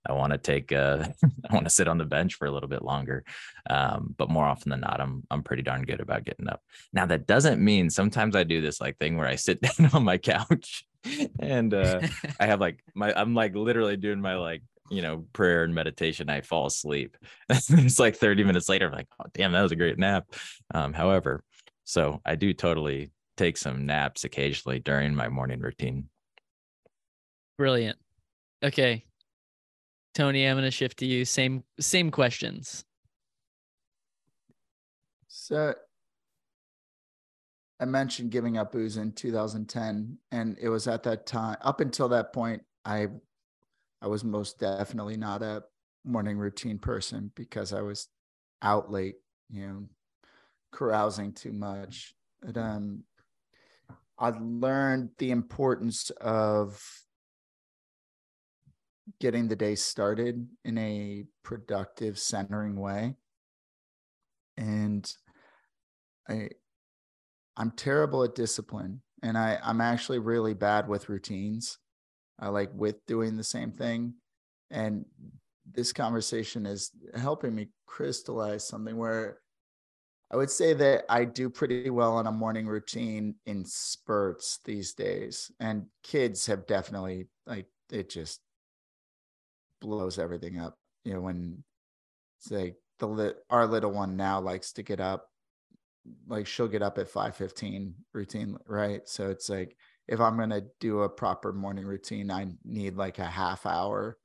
I 0.08 0.14
want 0.14 0.34
to 0.34 0.38
take 0.38 0.72
uh 0.72 1.08
I 1.50 1.54
want 1.54 1.66
to 1.66 1.74
sit 1.74 1.88
on 1.88 1.98
the 1.98 2.06
bench 2.06 2.36
for 2.36 2.46
a 2.46 2.52
little 2.52 2.70
bit 2.70 2.84
longer. 2.84 3.24
Um, 3.70 4.14
but 4.18 4.30
more 4.30 4.46
often 4.46 4.70
than 4.70 4.82
not, 4.82 5.02
I'm 5.02 5.24
I'm 5.32 5.44
pretty 5.44 5.64
darn 5.64 5.84
good 5.84 6.02
about 6.02 6.26
getting 6.26 6.50
up. 6.50 6.62
Now 6.94 7.06
that 7.08 7.28
doesn't 7.28 7.64
mean 7.64 7.90
sometimes 7.90 8.36
I 8.36 8.44
do 8.44 8.62
this 8.62 8.82
like 8.82 8.98
thing 8.98 9.18
where 9.18 9.28
I 9.28 9.36
sit 9.36 9.62
down 9.80 9.90
on 9.94 10.04
my 10.04 10.18
couch 10.18 10.86
and 11.40 11.74
uh 11.74 12.02
I 12.40 12.46
have 12.46 12.60
like 12.60 12.84
my 12.94 13.14
I'm 13.14 13.34
like 13.34 13.56
literally 13.56 13.98
doing 13.98 14.22
my 14.22 14.36
like 14.36 14.62
you 14.92 15.02
know 15.02 15.26
prayer 15.34 15.64
and 15.64 15.74
meditation 15.74 16.30
i 16.30 16.42
fall 16.42 16.68
asleep 16.68 17.18
it's 17.50 18.00
like 18.00 18.16
30 18.16 18.44
minutes 18.44 18.70
later 18.70 18.86
i'm 18.86 18.94
like 18.94 19.08
oh 19.20 19.26
damn 19.34 19.52
that 19.52 19.64
was 19.64 19.72
a 19.72 19.76
great 19.76 19.98
nap 19.98 20.26
um 20.76 20.94
however 20.94 21.44
so 21.86 22.22
i 22.24 22.36
do 22.36 22.54
totally 22.54 23.10
take 23.38 23.58
some 23.58 23.86
naps 23.86 24.24
occasionally 24.24 24.80
during 24.80 25.16
my 25.16 25.30
morning 25.30 25.60
routine. 25.60 26.10
Brilliant. 27.58 27.98
Okay. 28.64 29.06
Tony, 30.14 30.46
I'm 30.46 30.56
going 30.56 30.66
to 30.66 30.72
shift 30.72 31.00
to 31.00 31.06
you. 31.06 31.26
Same 31.26 31.64
same 31.80 32.10
questions. 32.10 32.86
So 35.28 35.74
I 37.80 37.86
mentioned 37.86 38.32
giving 38.32 38.58
up 38.58 38.72
booze 38.72 38.96
in 38.98 39.12
2010 39.12 40.18
and 40.32 40.58
it 40.62 40.70
was 40.70 40.88
at 40.88 41.04
that 41.04 41.26
time 41.26 41.58
up 41.62 41.82
until 41.82 42.08
that 42.10 42.32
point 42.32 42.64
I 42.86 43.08
I 44.02 44.08
was 44.08 44.24
most 44.24 44.60
definitely 44.60 45.18
not 45.18 45.42
a 45.42 45.64
morning 46.06 46.38
routine 46.38 46.80
person 46.80 47.32
because 47.36 47.74
I 47.74 47.82
was 47.82 48.08
out 48.62 48.92
late, 48.92 49.16
you 49.50 49.68
know, 49.68 49.84
carousing 50.72 51.34
too 51.34 51.52
much. 51.52 52.16
But 52.42 52.58
um 52.58 53.04
I 54.18 54.30
learned 54.30 55.10
the 55.18 55.32
importance 55.32 56.10
of 56.22 56.82
getting 59.20 59.48
the 59.48 59.56
day 59.56 59.76
started 59.76 60.48
in 60.64 60.78
a 60.78 61.26
productive, 61.44 62.18
centering 62.18 62.80
way. 62.80 63.16
And 64.58 65.10
I 66.30 66.50
I'm 67.58 67.72
terrible 67.72 68.24
at 68.24 68.36
discipline 68.36 69.02
and 69.24 69.38
I, 69.38 69.58
I'm 69.64 69.82
actually 69.82 70.20
really 70.20 70.54
bad 70.54 70.88
with 70.88 71.10
routines. 71.10 71.78
I 72.40 72.50
like 72.50 72.70
with 72.74 73.06
doing 73.06 73.38
the 73.38 73.44
same 73.44 73.72
thing. 73.72 74.16
And 74.70 75.06
this 75.72 75.94
conversation 75.94 76.66
is 76.66 76.92
helping 77.16 77.56
me 77.56 77.70
crystallize 77.86 78.68
something 78.68 78.98
where 78.98 79.40
I 80.32 80.38
would 80.38 80.50
say 80.50 80.74
that 80.74 81.06
I 81.10 81.26
do 81.26 81.50
pretty 81.50 81.90
well 81.90 82.14
on 82.18 82.28
a 82.28 82.32
morning 82.32 82.68
routine 82.68 83.36
in 83.46 83.64
spurts 83.66 84.60
these 84.66 84.94
days. 84.94 85.52
And 85.60 85.86
kids 86.04 86.46
have 86.48 86.66
definitely 86.66 87.28
like 87.46 87.68
it 87.92 88.10
just 88.10 88.42
blows 89.82 90.18
everything 90.18 90.60
up. 90.60 90.78
You 91.04 91.14
know, 91.14 91.22
when 91.22 91.64
say 92.40 92.76
the 93.00 93.36
our 93.50 93.68
little 93.68 93.92
one 93.92 94.18
now 94.18 94.40
likes 94.40 94.74
to 94.74 94.84
get 94.84 95.00
up, 95.00 95.30
like 96.28 96.48
she'll 96.48 96.68
get 96.68 96.82
up 96.82 96.98
at 96.98 97.10
5:15 97.10 97.94
routine, 98.14 98.58
right? 98.68 99.08
So 99.08 99.30
it's 99.30 99.50
like 99.50 99.78
if 100.08 100.20
I'm 100.20 100.38
to 100.52 100.66
do 100.80 101.02
a 101.02 101.10
proper 101.10 101.54
morning 101.54 101.86
routine, 101.86 102.32
I 102.32 102.48
need 102.64 102.96
like 102.96 103.20
a 103.20 103.26
half 103.26 103.66
hour 103.66 104.18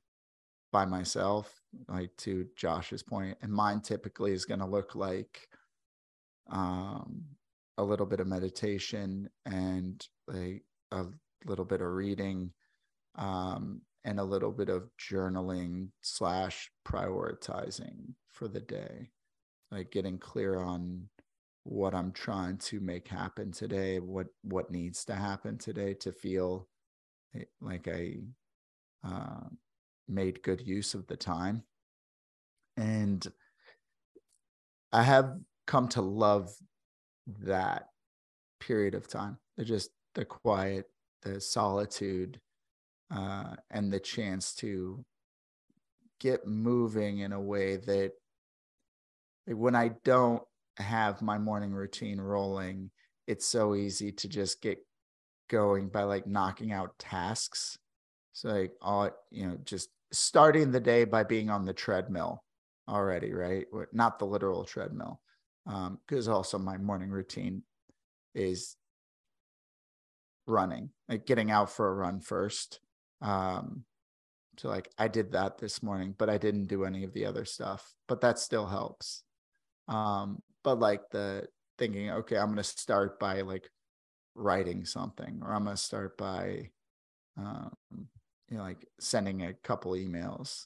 by 0.71 0.85
myself, 0.85 1.61
like 1.87 2.15
to 2.17 2.47
Josh's 2.55 3.03
point. 3.03 3.37
And 3.41 3.51
mine 3.51 3.81
typically 3.81 4.33
is 4.33 4.45
to 4.59 4.65
look 4.65 4.95
like 4.95 5.47
um, 6.49 7.23
a 7.77 7.83
little 7.83 8.05
bit 8.05 8.19
of 8.19 8.27
meditation 8.27 9.29
and 9.45 10.05
like 10.27 10.63
a 10.91 11.05
little 11.45 11.65
bit 11.65 11.81
of 11.81 11.87
reading 11.87 12.51
um, 13.15 13.81
and 14.03 14.19
a 14.19 14.23
little 14.23 14.51
bit 14.51 14.69
of 14.69 14.89
journaling 14.99 15.89
slash 16.01 16.71
prioritizing 16.87 18.13
for 18.31 18.47
the 18.47 18.59
day, 18.59 19.09
like 19.71 19.91
getting 19.91 20.17
clear 20.17 20.57
on 20.59 21.07
what 21.63 21.93
I'm 21.93 22.11
trying 22.11 22.57
to 22.57 22.79
make 22.79 23.07
happen 23.07 23.51
today, 23.51 23.99
what 23.99 24.27
what 24.43 24.71
needs 24.71 25.05
to 25.05 25.15
happen 25.15 25.57
today 25.57 25.93
to 25.95 26.11
feel 26.11 26.67
like 27.61 27.87
I 27.87 28.15
uh, 29.03 29.47
made 30.07 30.43
good 30.43 30.61
use 30.65 30.93
of 30.93 31.05
the 31.07 31.17
time, 31.17 31.63
and 32.77 33.25
I 34.91 35.03
have 35.03 35.35
come 35.71 35.87
to 35.87 36.01
love 36.01 36.53
that 37.45 37.87
period 38.59 38.93
of 38.93 39.07
time. 39.07 39.37
The 39.55 39.63
just 39.63 39.89
the 40.15 40.25
quiet, 40.25 40.85
the 41.21 41.39
solitude, 41.39 42.41
uh, 43.09 43.55
and 43.69 43.91
the 43.91 43.99
chance 44.01 44.53
to 44.55 45.05
get 46.19 46.45
moving 46.45 47.19
in 47.19 47.31
a 47.31 47.39
way 47.39 47.77
that 47.77 48.11
when 49.47 49.73
I 49.73 49.91
don't 50.03 50.43
have 50.77 51.21
my 51.21 51.37
morning 51.37 51.71
routine 51.71 52.19
rolling, 52.19 52.91
it's 53.25 53.45
so 53.45 53.73
easy 53.73 54.11
to 54.11 54.27
just 54.27 54.61
get 54.61 54.77
going 55.49 55.87
by 55.87 56.03
like 56.03 56.27
knocking 56.27 56.73
out 56.73 56.99
tasks. 56.99 57.77
So 58.33 58.49
like 58.49 58.73
all 58.81 59.09
you 59.29 59.47
know, 59.47 59.57
just 59.63 59.87
starting 60.11 60.71
the 60.71 60.81
day 60.81 61.05
by 61.05 61.23
being 61.23 61.49
on 61.49 61.63
the 61.63 61.73
treadmill 61.73 62.43
already, 62.89 63.31
right? 63.31 63.65
Not 63.93 64.19
the 64.19 64.25
literal 64.25 64.65
treadmill. 64.65 65.21
Um, 65.67 65.99
because 66.07 66.27
also 66.27 66.57
my 66.57 66.77
morning 66.77 67.09
routine 67.09 67.63
is 68.33 68.75
running, 70.47 70.89
like 71.07 71.25
getting 71.25 71.51
out 71.51 71.71
for 71.71 71.87
a 71.87 71.93
run 71.93 72.19
first. 72.19 72.79
Um, 73.21 73.83
so 74.57 74.69
like 74.69 74.89
I 74.97 75.07
did 75.07 75.31
that 75.31 75.57
this 75.57 75.81
morning, 75.81 76.15
but 76.17 76.29
I 76.29 76.37
didn't 76.37 76.65
do 76.65 76.83
any 76.83 77.03
of 77.03 77.13
the 77.13 77.25
other 77.25 77.45
stuff, 77.45 77.93
but 78.07 78.21
that 78.21 78.39
still 78.39 78.65
helps. 78.65 79.23
Um, 79.87 80.41
but 80.63 80.79
like 80.79 81.09
the 81.11 81.47
thinking, 81.77 82.11
okay, 82.11 82.37
I'm 82.37 82.49
gonna 82.49 82.63
start 82.63 83.19
by 83.19 83.41
like 83.41 83.69
writing 84.35 84.85
something, 84.85 85.41
or 85.43 85.53
I'm 85.53 85.63
gonna 85.63 85.77
start 85.77 86.17
by 86.17 86.69
um, 87.37 87.71
you 88.49 88.57
know, 88.57 88.63
like 88.63 88.85
sending 88.99 89.43
a 89.43 89.53
couple 89.53 89.93
emails. 89.93 90.65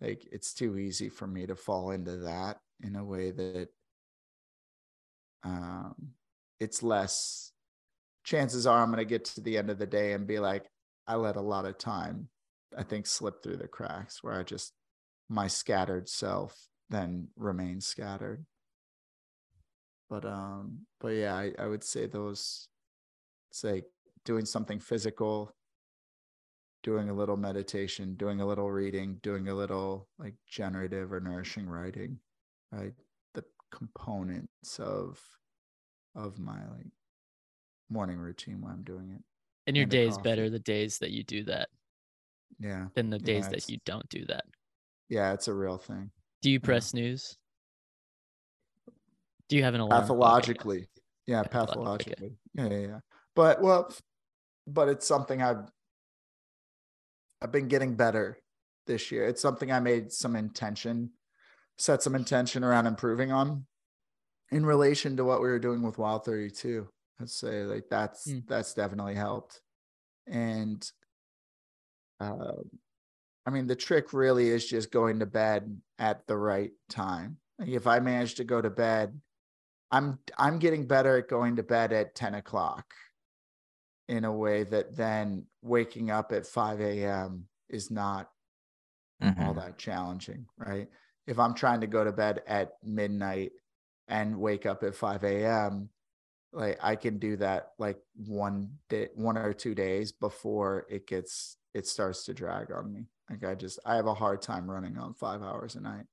Like 0.00 0.26
it's 0.30 0.54
too 0.54 0.78
easy 0.78 1.08
for 1.08 1.26
me 1.26 1.46
to 1.46 1.56
fall 1.56 1.90
into 1.90 2.18
that 2.18 2.58
in 2.82 2.96
a 2.96 3.04
way 3.04 3.30
that 3.30 3.68
um 5.44 5.94
it's 6.60 6.82
less 6.82 7.52
chances 8.24 8.66
are 8.66 8.82
I'm 8.82 8.90
going 8.90 8.98
to 8.98 9.04
get 9.04 9.26
to 9.26 9.40
the 9.40 9.56
end 9.58 9.70
of 9.70 9.78
the 9.78 9.86
day 9.86 10.12
and 10.12 10.26
be 10.26 10.38
like, 10.38 10.64
I 11.06 11.14
let 11.16 11.36
a 11.36 11.42
lot 11.42 11.66
of 11.66 11.78
time, 11.78 12.28
I 12.76 12.82
think, 12.82 13.06
slip 13.06 13.42
through 13.42 13.58
the 13.58 13.68
cracks 13.68 14.22
where 14.22 14.34
I 14.34 14.42
just, 14.42 14.72
my 15.28 15.46
scattered 15.46 16.08
self 16.08 16.68
then 16.90 17.28
remains 17.36 17.86
scattered. 17.86 18.44
But, 20.08 20.24
um, 20.24 20.80
but 21.00 21.08
yeah, 21.08 21.34
I, 21.34 21.52
I 21.58 21.66
would 21.66 21.84
say 21.84 22.06
those, 22.06 22.68
like 23.62 23.84
doing 24.24 24.46
something 24.46 24.80
physical, 24.80 25.54
doing 26.82 27.08
a 27.08 27.14
little 27.14 27.36
meditation, 27.36 28.14
doing 28.14 28.40
a 28.40 28.46
little 28.46 28.70
reading, 28.70 29.18
doing 29.22 29.48
a 29.48 29.54
little 29.54 30.08
like 30.18 30.34
generative 30.46 31.12
or 31.12 31.20
nourishing 31.20 31.66
writing, 31.66 32.18
right? 32.72 32.94
Components 33.74 34.78
of, 34.78 35.20
of 36.14 36.38
my 36.38 36.58
like 36.76 36.86
morning 37.90 38.18
routine 38.18 38.60
when 38.60 38.72
I'm 38.72 38.82
doing 38.84 39.10
it. 39.10 39.22
And 39.66 39.76
your 39.76 39.82
and 39.84 39.90
day 39.90 40.06
is 40.06 40.14
coffee. 40.16 40.28
better 40.28 40.48
the 40.50 40.58
days 40.60 40.98
that 40.98 41.10
you 41.10 41.24
do 41.24 41.42
that 41.44 41.68
Yeah. 42.60 42.86
than 42.94 43.10
the 43.10 43.18
days 43.18 43.46
it's- 43.46 43.64
that 43.66 43.72
you 43.72 43.78
don't 43.84 44.08
do 44.08 44.24
that. 44.26 44.44
Yeah, 45.08 45.32
it's 45.32 45.48
a 45.48 45.54
real 45.54 45.76
thing. 45.78 46.10
Do 46.42 46.50
you 46.50 46.60
press 46.60 46.94
news? 46.94 47.36
Do 49.48 49.56
you 49.56 49.62
have 49.64 49.74
an 49.74 49.80
alarm? 49.80 49.90
clock, 49.90 50.00
I 50.00 50.00
guess? 50.00 50.08
pathologically 50.08 50.88
yeah 51.26 51.42
pathologically 51.42 52.36
yeah 52.54 52.66
yeah 52.68 52.78
yeah 52.78 53.00
but 53.34 53.60
well 53.62 53.90
but 54.66 54.88
it's 54.90 55.06
something 55.06 55.40
i've 55.42 55.64
i've 57.40 57.50
been 57.52 57.66
getting 57.68 57.94
better 57.96 58.38
this 58.86 59.10
year 59.10 59.26
it's 59.26 59.40
something 59.40 59.72
i 59.72 59.80
made 59.80 60.12
some 60.12 60.36
intention 60.36 61.10
set 61.78 62.02
some 62.02 62.14
intention 62.14 62.62
around 62.64 62.86
improving 62.86 63.32
on 63.32 63.66
in 64.50 64.64
relation 64.64 65.16
to 65.16 65.24
what 65.24 65.40
we 65.40 65.48
were 65.48 65.58
doing 65.58 65.82
with 65.82 65.98
wild 65.98 66.24
32 66.24 66.88
i'd 67.20 67.28
say 67.30 67.64
like 67.64 67.84
that's 67.90 68.28
Mm. 68.28 68.46
that's 68.46 68.74
definitely 68.74 69.14
helped 69.14 69.60
and 70.26 70.90
uh, 72.20 72.52
i 73.46 73.50
mean 73.50 73.66
the 73.66 73.76
trick 73.76 74.12
really 74.12 74.48
is 74.48 74.66
just 74.66 74.90
going 74.90 75.18
to 75.20 75.26
bed 75.26 75.80
at 75.98 76.26
the 76.26 76.36
right 76.36 76.72
time 76.88 77.38
like 77.58 77.68
if 77.68 77.86
i 77.86 77.98
manage 77.98 78.34
to 78.36 78.44
go 78.44 78.60
to 78.60 78.70
bed 78.70 79.20
I'm 79.90 80.18
I'm 80.36 80.58
getting 80.58 80.86
better 80.88 81.18
at 81.18 81.28
going 81.28 81.54
to 81.56 81.62
bed 81.62 81.92
at 81.92 82.16
10 82.16 82.34
o'clock 82.34 82.94
in 84.08 84.24
a 84.24 84.32
way 84.32 84.64
that 84.64 84.96
then 84.96 85.46
waking 85.62 86.10
up 86.10 86.32
at 86.32 86.46
5 86.48 86.80
a.m. 86.80 87.46
is 87.68 87.92
not 87.92 88.28
all 89.22 89.54
Mhm. 89.54 89.56
that 89.56 89.78
challenging, 89.78 90.46
right? 90.56 90.88
If 91.26 91.38
I'm 91.38 91.54
trying 91.54 91.80
to 91.80 91.86
go 91.86 92.04
to 92.04 92.12
bed 92.12 92.42
at 92.46 92.72
midnight 92.82 93.52
and 94.08 94.38
wake 94.38 94.66
up 94.66 94.82
at 94.82 94.94
5 94.94 95.24
a.m., 95.24 95.88
like 96.52 96.78
I 96.82 96.94
can 96.96 97.18
do 97.18 97.36
that 97.38 97.72
like 97.78 97.98
one 98.14 98.70
day, 98.88 99.08
one 99.14 99.36
or 99.36 99.52
two 99.52 99.74
days 99.74 100.12
before 100.12 100.86
it 100.88 101.06
gets 101.06 101.56
it 101.74 101.86
starts 101.86 102.24
to 102.26 102.34
drag 102.34 102.70
on 102.70 102.92
me. 102.92 103.06
Like 103.28 103.44
I 103.44 103.54
just 103.56 103.80
I 103.84 103.96
have 103.96 104.06
a 104.06 104.14
hard 104.14 104.40
time 104.40 104.70
running 104.70 104.96
on 104.96 105.14
five 105.14 105.42
hours 105.42 105.74
a 105.74 105.80
night. 105.80 106.04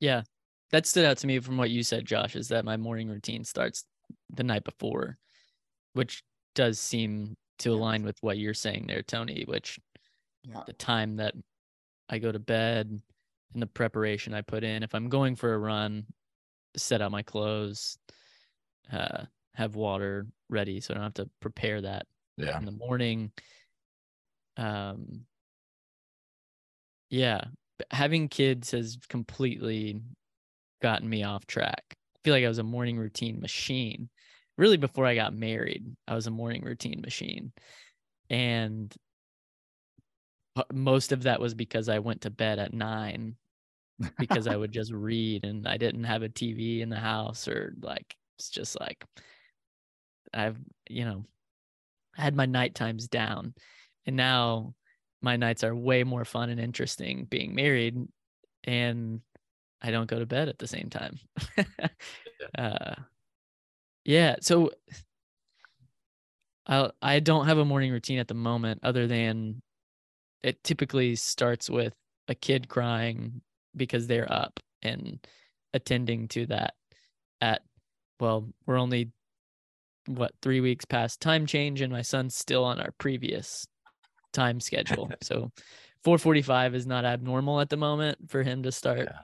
Yeah. 0.00 0.22
That 0.72 0.86
stood 0.86 1.04
out 1.04 1.18
to 1.18 1.26
me 1.26 1.38
from 1.40 1.56
what 1.56 1.70
you 1.70 1.82
said, 1.82 2.04
Josh, 2.04 2.34
is 2.34 2.48
that 2.48 2.64
my 2.64 2.76
morning 2.76 3.08
routine 3.08 3.44
starts 3.44 3.84
the 4.34 4.44
night 4.44 4.64
before, 4.64 5.18
which 5.92 6.22
does 6.54 6.80
seem 6.80 7.36
to 7.58 7.72
align 7.72 8.02
with 8.04 8.16
what 8.22 8.38
you're 8.38 8.54
saying 8.54 8.86
there, 8.86 9.02
Tony, 9.02 9.44
which 9.46 9.78
Yeah. 10.42 10.62
the 10.66 10.72
time 10.72 11.16
that 11.16 11.34
I 12.08 12.18
go 12.18 12.32
to 12.32 12.38
bed 12.38 13.02
and 13.52 13.62
the 13.62 13.66
preparation 13.66 14.34
I 14.34 14.42
put 14.42 14.64
in. 14.64 14.82
If 14.82 14.94
I'm 14.94 15.08
going 15.08 15.36
for 15.36 15.54
a 15.54 15.58
run, 15.58 16.06
set 16.76 17.02
out 17.02 17.10
my 17.10 17.22
clothes, 17.22 17.98
uh, 18.92 19.24
have 19.54 19.74
water 19.76 20.26
ready 20.48 20.80
so 20.80 20.92
I 20.92 20.96
don't 20.96 21.04
have 21.04 21.14
to 21.14 21.30
prepare 21.40 21.80
that 21.82 22.06
Yeah. 22.36 22.58
in 22.58 22.64
the 22.64 22.72
morning. 22.72 23.32
Um, 24.56 25.26
yeah, 27.08 27.44
having 27.90 28.28
kids 28.28 28.70
has 28.70 28.98
completely 29.08 30.00
gotten 30.82 31.08
me 31.08 31.24
off 31.24 31.46
track. 31.46 31.84
I 32.16 32.18
feel 32.24 32.34
like 32.34 32.44
I 32.44 32.48
was 32.48 32.58
a 32.58 32.64
morning 32.64 32.98
routine 32.98 33.40
machine. 33.40 34.10
Really, 34.56 34.76
before 34.76 35.06
I 35.06 35.14
got 35.14 35.34
married, 35.34 35.96
I 36.06 36.14
was 36.14 36.26
a 36.26 36.30
morning 36.30 36.62
routine 36.62 37.00
machine, 37.00 37.52
and 38.30 38.94
most 40.72 41.12
of 41.12 41.22
that 41.24 41.40
was 41.40 41.54
because 41.54 41.88
I 41.88 41.98
went 42.00 42.22
to 42.22 42.30
bed 42.30 42.58
at 42.58 42.72
nine 42.74 43.36
because 44.18 44.46
I 44.46 44.56
would 44.56 44.72
just 44.72 44.92
read 44.92 45.44
and 45.44 45.66
I 45.66 45.76
didn't 45.76 46.04
have 46.04 46.22
a 46.22 46.28
TV 46.28 46.80
in 46.80 46.88
the 46.88 46.98
house 46.98 47.48
or 47.48 47.74
like 47.80 48.16
it's 48.38 48.50
just 48.50 48.78
like 48.80 49.04
I've 50.32 50.58
you 50.88 51.04
know 51.04 51.24
I 52.16 52.22
had 52.22 52.34
my 52.36 52.46
night 52.46 52.74
times 52.74 53.08
down 53.08 53.54
and 54.06 54.16
now 54.16 54.74
my 55.22 55.36
nights 55.36 55.64
are 55.64 55.74
way 55.74 56.04
more 56.04 56.24
fun 56.24 56.50
and 56.50 56.60
interesting 56.60 57.26
being 57.26 57.54
married 57.54 57.96
and 58.64 59.20
I 59.82 59.90
don't 59.90 60.08
go 60.10 60.18
to 60.18 60.26
bed 60.26 60.48
at 60.48 60.58
the 60.58 60.66
same 60.66 60.90
time. 60.90 61.18
uh 62.58 62.94
yeah, 64.04 64.36
so 64.40 64.70
I 66.66 66.90
I 67.02 67.20
don't 67.20 67.46
have 67.46 67.58
a 67.58 67.64
morning 67.64 67.92
routine 67.92 68.18
at 68.18 68.28
the 68.28 68.34
moment 68.34 68.80
other 68.82 69.06
than 69.06 69.62
it 70.42 70.62
typically 70.64 71.16
starts 71.16 71.68
with 71.70 71.94
a 72.28 72.34
kid 72.34 72.68
crying 72.68 73.42
because 73.76 74.06
they're 74.06 74.30
up 74.32 74.60
and 74.82 75.24
attending 75.72 76.28
to 76.28 76.46
that 76.46 76.74
at 77.40 77.62
well 78.18 78.48
we're 78.66 78.78
only 78.78 79.12
what 80.06 80.32
3 80.42 80.60
weeks 80.60 80.84
past 80.84 81.20
time 81.20 81.46
change 81.46 81.80
and 81.80 81.92
my 81.92 82.02
son's 82.02 82.34
still 82.34 82.64
on 82.64 82.80
our 82.80 82.90
previous 82.98 83.66
time 84.32 84.60
schedule 84.60 85.10
so 85.22 85.50
4:45 86.04 86.74
is 86.74 86.86
not 86.86 87.04
abnormal 87.04 87.60
at 87.60 87.68
the 87.68 87.76
moment 87.76 88.30
for 88.30 88.42
him 88.42 88.62
to 88.62 88.72
start 88.72 89.08
Yeah. 89.10 89.18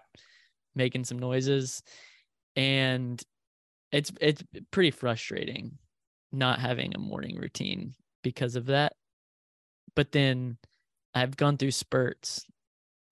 making 0.74 1.04
some 1.04 1.18
noises 1.18 1.82
and 2.54 3.22
it's 3.92 4.12
it's 4.20 4.42
pretty 4.70 4.90
frustrating 4.90 5.78
not 6.32 6.58
having 6.58 6.94
a 6.94 6.98
morning 6.98 7.36
routine 7.36 7.94
because 8.22 8.56
of 8.56 8.66
that. 8.66 8.92
But 9.94 10.12
then 10.12 10.58
I've 11.14 11.36
gone 11.36 11.56
through 11.56 11.70
spurts 11.70 12.44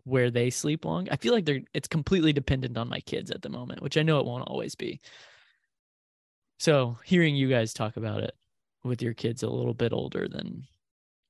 where 0.05 0.31
they 0.31 0.51
sleep 0.51 0.85
long. 0.85 1.09
I 1.11 1.17
feel 1.17 1.33
like 1.33 1.45
they're 1.45 1.63
it's 1.73 1.89
completely 1.89 2.33
dependent 2.33 2.77
on 2.77 2.89
my 2.89 3.01
kids 3.01 3.31
at 3.31 3.43
the 3.43 3.49
moment, 3.49 3.83
which 3.83 3.97
I 3.97 4.03
know 4.03 4.21
it 4.21 4.27
won't 4.27 4.49
always 4.49 4.75
be. 4.75 5.01
So 6.59 6.99
hearing 7.05 7.35
you 7.35 7.49
guys 7.49 7.75
talk 7.75 7.97
about 7.97 8.23
it 8.23 8.35
with 8.85 9.03
your 9.03 9.15
kids 9.15 9.43
a 9.43 9.49
little 9.49 9.75
bit 9.75 9.93
older 9.93 10.29
than 10.29 10.65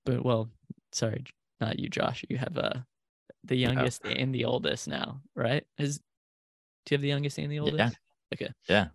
but 0.04 0.24
well, 0.24 0.50
sorry, 0.92 1.24
not 1.60 1.78
you, 1.78 1.88
Josh. 1.88 2.24
You 2.28 2.36
have 2.36 2.58
uh 2.58 2.74
the 3.44 3.56
youngest 3.56 4.02
yeah. 4.04 4.12
and 4.12 4.34
the 4.34 4.44
oldest 4.44 4.88
now, 4.88 5.20
right? 5.34 5.64
Is 5.78 5.98
do 5.98 6.94
you 6.94 6.96
have 6.96 7.02
the 7.02 7.08
youngest 7.08 7.38
and 7.38 7.50
the 7.50 7.60
oldest? 7.60 7.78
Yeah. 7.78 7.90
Okay. 8.34 8.52
Yeah. 8.68 8.86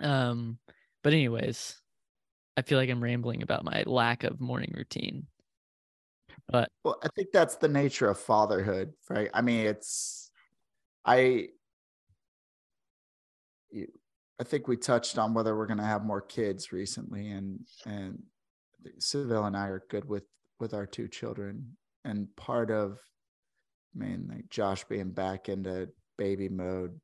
Um, 0.00 0.58
but 1.02 1.12
anyways, 1.12 1.80
I 2.56 2.62
feel 2.62 2.78
like 2.78 2.90
I'm 2.90 3.02
rambling 3.02 3.42
about 3.42 3.64
my 3.64 3.84
lack 3.86 4.24
of 4.24 4.40
morning 4.40 4.72
routine. 4.76 5.26
But 6.50 6.70
well, 6.82 6.98
I 7.02 7.08
think 7.14 7.28
that's 7.32 7.56
the 7.56 7.68
nature 7.68 8.08
of 8.08 8.18
fatherhood, 8.18 8.92
right? 9.10 9.28
I 9.34 9.42
mean, 9.42 9.66
it's 9.66 10.30
I 11.04 11.48
I 14.40 14.44
think 14.44 14.68
we 14.68 14.76
touched 14.76 15.18
on 15.18 15.34
whether 15.34 15.56
we're 15.56 15.66
going 15.66 15.78
to 15.78 15.84
have 15.84 16.04
more 16.04 16.22
kids 16.22 16.72
recently, 16.72 17.30
and 17.30 17.60
and 17.86 18.22
Seville 18.98 19.44
and 19.44 19.56
I 19.56 19.66
are 19.68 19.84
good 19.90 20.06
with 20.06 20.24
with 20.60 20.74
our 20.74 20.86
two 20.86 21.08
children, 21.08 21.76
and 22.04 22.34
part 22.36 22.70
of, 22.70 22.98
I 23.94 24.04
mean, 24.04 24.28
like 24.32 24.48
Josh 24.48 24.84
being 24.84 25.10
back 25.10 25.48
into 25.48 25.88
baby 26.16 26.48
mode 26.48 26.98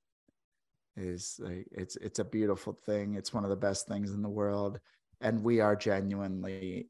is 0.97 1.39
like 1.39 1.67
it's 1.73 1.97
it's 1.97 2.19
a 2.19 2.25
beautiful 2.25 2.73
thing. 2.87 3.15
It's 3.15 3.35
one 3.35 3.45
of 3.45 3.51
the 3.51 3.57
best 3.57 3.89
things 3.89 4.13
in 4.13 4.23
the 4.23 4.29
world, 4.29 4.81
and 5.21 5.43
we 5.43 5.61
are 5.61 5.77
genuinely 5.77 6.89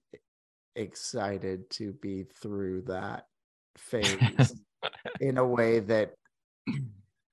excited 0.77 1.69
to 1.71 1.93
be 1.93 2.25
through 2.41 2.83
that 2.83 3.27
phase 3.77 4.55
in 5.21 5.39
a 5.39 5.47
way 5.47 5.81
that 5.81 6.15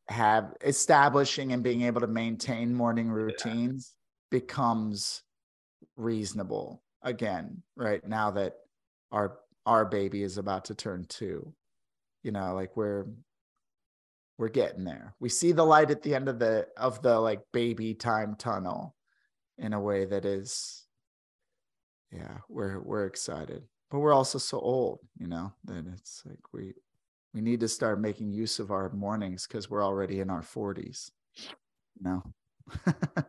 have 0.08 0.54
establishing 0.64 1.54
and 1.54 1.64
being 1.64 1.84
able 1.84 2.02
to 2.02 2.08
maintain 2.08 2.74
morning 2.74 3.10
routines 3.10 3.94
yeah. 4.32 4.40
becomes 4.40 5.22
reasonable 5.96 6.82
again 7.04 7.62
right 7.76 8.08
now 8.08 8.32
that 8.32 8.56
our 9.12 9.38
our 9.66 9.86
baby 9.86 10.24
is 10.24 10.38
about 10.38 10.66
to 10.66 10.76
turn 10.76 11.06
2 11.08 11.54
you 12.24 12.32
know 12.32 12.54
like 12.54 12.76
we're 12.76 13.06
we're 14.38 14.50
getting 14.50 14.84
there 14.84 15.14
we 15.20 15.30
see 15.30 15.52
the 15.52 15.64
light 15.64 15.92
at 15.92 16.02
the 16.02 16.14
end 16.14 16.28
of 16.28 16.40
the 16.40 16.68
of 16.78 17.02
the 17.02 17.18
like 17.20 17.42
baby 17.54 17.94
time 17.94 18.36
tunnel 18.36 18.96
in 19.58 19.74
a 19.74 19.80
way 19.80 20.06
that 20.06 20.26
is 20.26 20.81
yeah 22.12 22.38
we're 22.50 22.80
we're 22.80 23.06
excited 23.06 23.64
but 23.90 24.00
we're 24.00 24.14
also 24.14 24.38
so 24.38 24.60
old 24.60 25.00
you 25.18 25.28
know 25.28 25.52
that 25.66 25.86
it's 25.94 26.24
like 26.26 26.40
we 26.54 26.74
we 27.34 27.42
need 27.42 27.62
to 27.62 27.68
start 27.68 28.00
making 28.00 28.32
use 28.32 28.60
of 28.60 28.72
our 28.72 28.90
mornings 28.90 29.48
because 29.48 29.70
we're 29.70 29.84
already 29.84 30.20
in 30.20 30.30
our 30.30 30.42
40s 30.42 31.12
no 32.00 32.22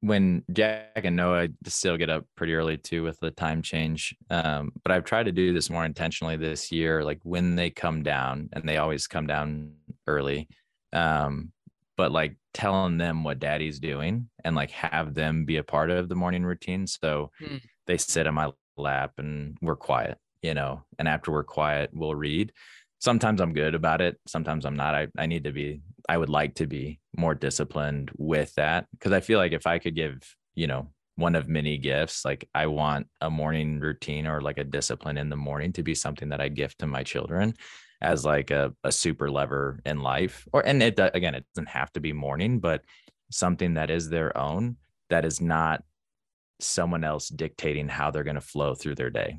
when 0.00 0.44
jack 0.52 0.92
and 0.96 1.16
noah 1.16 1.48
still 1.66 1.96
get 1.96 2.08
up 2.08 2.24
pretty 2.36 2.54
early 2.54 2.76
too 2.76 3.02
with 3.02 3.18
the 3.20 3.30
time 3.30 3.62
change 3.62 4.14
um, 4.30 4.72
but 4.82 4.92
i've 4.92 5.04
tried 5.04 5.24
to 5.24 5.32
do 5.32 5.52
this 5.52 5.70
more 5.70 5.84
intentionally 5.84 6.36
this 6.36 6.72
year 6.72 7.04
like 7.04 7.20
when 7.24 7.56
they 7.56 7.68
come 7.68 8.02
down 8.02 8.48
and 8.52 8.68
they 8.68 8.78
always 8.78 9.06
come 9.06 9.26
down 9.26 9.72
early 10.06 10.48
um, 10.92 11.52
but 11.98 12.10
like 12.10 12.36
telling 12.54 12.96
them 12.96 13.24
what 13.24 13.38
daddy's 13.38 13.78
doing 13.78 14.30
and 14.44 14.56
like 14.56 14.70
have 14.70 15.12
them 15.12 15.44
be 15.44 15.58
a 15.58 15.62
part 15.62 15.90
of 15.90 16.08
the 16.08 16.14
morning 16.14 16.44
routine 16.44 16.86
so 16.86 17.30
hmm. 17.38 17.56
they 17.86 17.98
sit 17.98 18.26
on 18.26 18.32
my 18.32 18.50
lap 18.78 19.12
and 19.18 19.58
we're 19.60 19.76
quiet 19.76 20.16
you 20.42 20.54
know, 20.54 20.84
and 20.98 21.08
after 21.08 21.32
we're 21.32 21.44
quiet, 21.44 21.90
we'll 21.92 22.14
read. 22.14 22.52
Sometimes 23.00 23.40
I'm 23.40 23.52
good 23.52 23.74
about 23.74 24.00
it. 24.00 24.18
Sometimes 24.26 24.64
I'm 24.64 24.76
not. 24.76 24.94
I, 24.94 25.08
I 25.16 25.26
need 25.26 25.44
to 25.44 25.52
be, 25.52 25.82
I 26.08 26.18
would 26.18 26.28
like 26.28 26.56
to 26.56 26.66
be 26.66 27.00
more 27.16 27.34
disciplined 27.34 28.10
with 28.16 28.54
that 28.54 28.86
because 28.92 29.12
I 29.12 29.20
feel 29.20 29.38
like 29.38 29.52
if 29.52 29.66
I 29.66 29.78
could 29.78 29.94
give, 29.94 30.34
you 30.54 30.66
know, 30.66 30.90
one 31.18 31.34
of 31.34 31.48
many 31.48 31.78
gifts, 31.78 32.24
like 32.24 32.48
I 32.54 32.66
want 32.66 33.08
a 33.20 33.28
morning 33.28 33.80
routine 33.80 34.26
or 34.26 34.40
like 34.40 34.58
a 34.58 34.64
discipline 34.64 35.18
in 35.18 35.28
the 35.28 35.36
morning 35.36 35.72
to 35.74 35.82
be 35.82 35.94
something 35.94 36.28
that 36.28 36.40
I 36.40 36.48
gift 36.48 36.78
to 36.78 36.86
my 36.86 37.02
children 37.02 37.54
as 38.00 38.24
like 38.24 38.52
a, 38.52 38.72
a 38.84 38.92
super 38.92 39.28
lever 39.28 39.80
in 39.84 40.00
life 40.00 40.46
or 40.52 40.64
and 40.64 40.80
it 40.80 41.00
again 41.14 41.34
it 41.34 41.44
doesn't 41.52 41.68
have 41.68 41.92
to 41.92 41.98
be 41.98 42.12
morning 42.12 42.60
but 42.60 42.82
something 43.32 43.74
that 43.74 43.90
is 43.90 44.08
their 44.08 44.38
own 44.38 44.76
that 45.10 45.24
is 45.24 45.40
not 45.40 45.82
someone 46.60 47.02
else 47.04 47.28
dictating 47.28 47.88
how 47.88 48.10
they're 48.10 48.24
going 48.24 48.34
to 48.34 48.40
flow 48.40 48.74
through 48.74 48.94
their 48.94 49.10
day. 49.10 49.38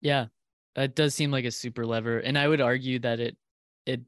Yeah, 0.00 0.26
it 0.74 0.94
does 0.94 1.14
seem 1.14 1.30
like 1.30 1.44
a 1.44 1.50
super 1.50 1.86
lever, 1.86 2.18
and 2.18 2.38
I 2.38 2.46
would 2.46 2.60
argue 2.60 2.98
that 3.00 3.20
it 3.20 3.36
it 3.86 4.00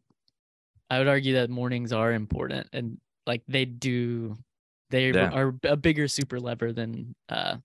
I 0.91 0.99
would 0.99 1.09
argue 1.09 1.35
that 1.35 1.51
mornings 1.51 1.93
are 1.93 2.12
important 2.12 2.69
and 2.73 2.99
like 3.27 3.43
they 3.47 3.64
do 3.64 4.37
they 4.90 5.11
yeah. 5.11 5.31
are 5.31 5.55
a 5.64 5.77
bigger 5.77 6.09
super 6.09 6.40
lever 6.40 6.72
than 6.72 7.14
uh 7.29 7.57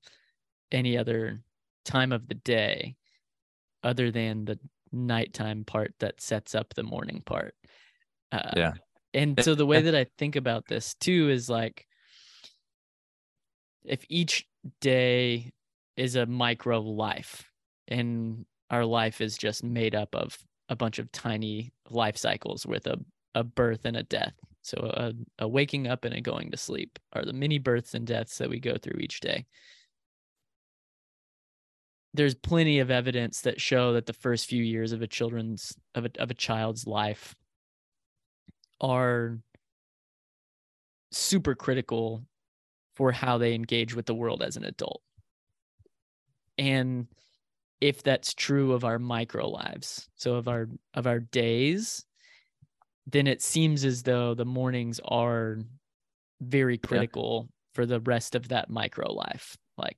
any 0.71 0.97
other 0.97 1.41
time 1.86 2.12
of 2.12 2.27
the 2.27 2.36
day 2.36 2.95
other 3.83 4.12
than 4.12 4.45
the 4.45 4.59
nighttime 4.91 5.63
part 5.65 5.93
that 5.99 6.21
sets 6.21 6.55
up 6.55 6.73
the 6.73 6.83
morning 6.83 7.21
part. 7.25 7.53
Uh, 8.31 8.51
yeah. 8.55 8.73
And 9.13 9.39
so 9.43 9.53
the 9.53 9.65
way 9.65 9.81
that 9.81 9.93
I 9.93 10.07
think 10.17 10.36
about 10.36 10.67
this 10.67 10.95
too 10.95 11.29
is 11.29 11.49
like 11.49 11.86
if 13.86 14.03
each 14.09 14.45
day 14.81 15.51
is 15.97 16.15
a 16.15 16.25
micro 16.25 16.79
life, 16.79 17.49
and 17.88 18.45
our 18.69 18.86
life 18.86 19.21
is 19.21 19.38
just 19.38 19.63
made 19.63 19.93
up 19.93 20.15
of 20.15 20.38
a 20.69 20.75
bunch 20.75 20.97
of 20.97 21.12
tiny 21.12 21.73
life 21.89 22.17
cycles 22.17 22.65
with 22.65 22.88
a, 22.88 22.97
a 23.36 23.43
birth 23.43 23.86
and 23.86 23.97
a 23.97 24.03
death. 24.03 24.33
So 24.63 24.78
a, 24.78 25.13
a 25.43 25.47
waking 25.47 25.88
up 25.88 26.06
and 26.06 26.15
a 26.15 26.21
going 26.21 26.52
to 26.52 26.58
sleep 26.58 26.97
are 27.12 27.26
the 27.26 27.34
many 27.34 27.60
births 27.60 27.93
and 27.93 28.08
deaths 28.08 28.38
that 28.38 28.49
we 28.49 28.60
go 28.60 28.78
through 28.78 28.99
each 28.99 29.19
day. 29.19 29.45
There's 32.13 32.36
plenty 32.36 32.80
of 32.80 32.89
evidence 32.89 33.41
that 33.41 33.60
show 33.60 33.93
that 33.93 34.06
the 34.06 34.13
first 34.13 34.47
few 34.47 34.63
years 34.63 34.91
of 34.91 35.02
a 35.02 35.08
children's 35.08 35.76
of 35.95 36.06
a, 36.06 36.12
of 36.19 36.32
a 36.32 36.36
child's 36.36 36.88
life 36.88 37.36
are 38.80 39.38
super 41.12 41.56
critical 41.56 42.23
for 42.95 43.12
how 43.12 43.38
they 43.38 43.54
engage 43.54 43.95
with 43.95 44.06
the 44.06 44.15
world 44.15 44.41
as 44.41 44.56
an 44.56 44.63
adult. 44.63 45.02
And 46.58 47.08
if 47.82 48.02
that's 48.02 48.34
true 48.34 48.71
of 48.71 48.86
our 48.86 48.97
micro 48.97 49.49
lives 49.49 50.08
so 50.15 50.36
of 50.36 50.47
our 50.47 50.69
of 50.93 51.06
our 51.06 51.19
days 51.19 52.06
then 53.07 53.27
it 53.27 53.41
seems 53.41 53.83
as 53.83 54.03
though 54.03 54.33
the 54.33 54.45
mornings 54.45 54.99
are 55.05 55.59
very 56.41 56.77
critical 56.77 57.45
yeah. 57.47 57.53
for 57.75 57.85
the 57.85 57.99
rest 58.01 58.35
of 58.35 58.49
that 58.49 58.69
micro 58.69 59.11
life 59.11 59.57
like 59.77 59.97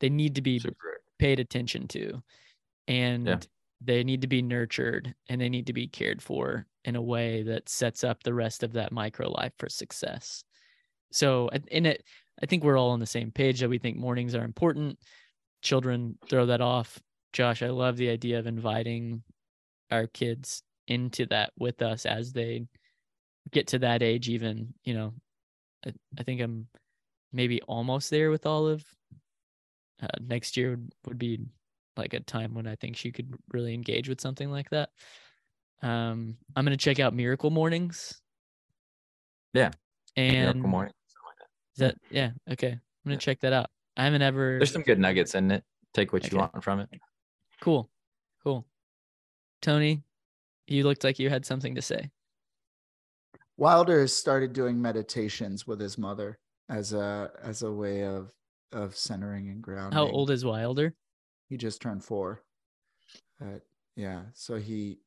they 0.00 0.08
need 0.08 0.34
to 0.34 0.42
be 0.42 0.58
Super. 0.58 1.00
paid 1.18 1.40
attention 1.40 1.88
to 1.88 2.22
and 2.88 3.26
yeah. 3.26 3.38
they 3.80 4.04
need 4.04 4.22
to 4.22 4.28
be 4.28 4.42
nurtured 4.42 5.14
and 5.28 5.40
they 5.40 5.48
need 5.48 5.66
to 5.66 5.72
be 5.72 5.86
cared 5.86 6.22
for 6.22 6.66
in 6.84 6.96
a 6.96 7.02
way 7.02 7.42
that 7.42 7.68
sets 7.68 8.04
up 8.04 8.22
the 8.22 8.34
rest 8.34 8.62
of 8.62 8.72
that 8.72 8.92
micro 8.92 9.28
life 9.30 9.52
for 9.58 9.68
success 9.68 10.44
so 11.10 11.48
in 11.68 11.86
it 11.86 12.04
i 12.42 12.46
think 12.46 12.62
we're 12.62 12.78
all 12.78 12.90
on 12.90 13.00
the 13.00 13.06
same 13.06 13.30
page 13.30 13.60
that 13.60 13.68
we 13.68 13.78
think 13.78 13.96
mornings 13.96 14.34
are 14.34 14.44
important 14.44 14.98
children 15.62 16.16
throw 16.28 16.46
that 16.46 16.60
off 16.60 17.00
Josh, 17.32 17.62
I 17.62 17.68
love 17.68 17.96
the 17.96 18.10
idea 18.10 18.38
of 18.38 18.46
inviting 18.46 19.22
our 19.90 20.06
kids 20.06 20.62
into 20.90 21.24
that 21.26 21.52
with 21.58 21.80
us 21.80 22.04
as 22.04 22.32
they 22.32 22.66
get 23.50 23.68
to 23.68 23.78
that 23.78 24.02
age 24.02 24.28
even 24.28 24.74
you 24.84 24.92
know 24.92 25.14
i, 25.86 25.92
I 26.18 26.22
think 26.22 26.40
i'm 26.42 26.66
maybe 27.32 27.60
almost 27.62 28.10
there 28.10 28.30
with 28.30 28.46
olive. 28.46 28.84
Uh, 30.02 30.08
next 30.20 30.56
year 30.56 30.70
would, 30.70 30.92
would 31.06 31.18
be 31.18 31.40
like 31.96 32.14
a 32.14 32.20
time 32.20 32.54
when 32.54 32.66
i 32.66 32.74
think 32.76 32.96
she 32.96 33.12
could 33.12 33.34
really 33.52 33.74
engage 33.74 34.08
with 34.08 34.20
something 34.20 34.50
like 34.50 34.70
that. 34.70 34.90
Um 35.82 36.36
i'm 36.56 36.64
gonna 36.64 36.76
check 36.76 37.00
out 37.00 37.14
miracle 37.14 37.50
mornings. 37.50 38.20
Yeah. 39.52 39.70
And 40.16 40.32
miracle 40.32 40.68
morning 40.68 40.92
is 41.76 41.80
that 41.80 41.96
yeah 42.10 42.30
okay. 42.50 42.72
I'm 42.72 42.80
gonna 43.04 43.18
check 43.18 43.40
that 43.40 43.52
out. 43.52 43.68
I 43.96 44.04
haven't 44.04 44.22
ever 44.22 44.58
there's 44.58 44.72
some 44.72 44.82
good 44.82 44.98
nuggets 44.98 45.34
in 45.34 45.50
it. 45.50 45.64
Take 45.92 46.12
what 46.12 46.24
okay. 46.24 46.32
you 46.32 46.38
want 46.38 46.62
from 46.62 46.80
it. 46.80 46.88
Cool. 47.60 47.90
Cool. 48.42 48.64
Tony, 49.60 50.02
you 50.70 50.84
looked 50.84 51.04
like 51.04 51.18
you 51.18 51.28
had 51.28 51.44
something 51.44 51.74
to 51.74 51.82
say. 51.82 52.10
Wilder 53.56 54.06
started 54.06 54.52
doing 54.52 54.80
meditations 54.80 55.66
with 55.66 55.80
his 55.80 55.98
mother 55.98 56.38
as 56.68 56.92
a 56.92 57.30
as 57.42 57.62
a 57.62 57.70
way 57.72 58.04
of 58.04 58.32
of 58.72 58.96
centering 58.96 59.48
and 59.48 59.60
grounding. 59.60 59.98
How 59.98 60.06
old 60.06 60.30
is 60.30 60.44
Wilder? 60.44 60.94
He 61.48 61.56
just 61.56 61.82
turned 61.82 62.04
four. 62.04 62.42
Uh, 63.42 63.58
yeah, 63.96 64.22
so 64.34 64.56
he 64.56 65.00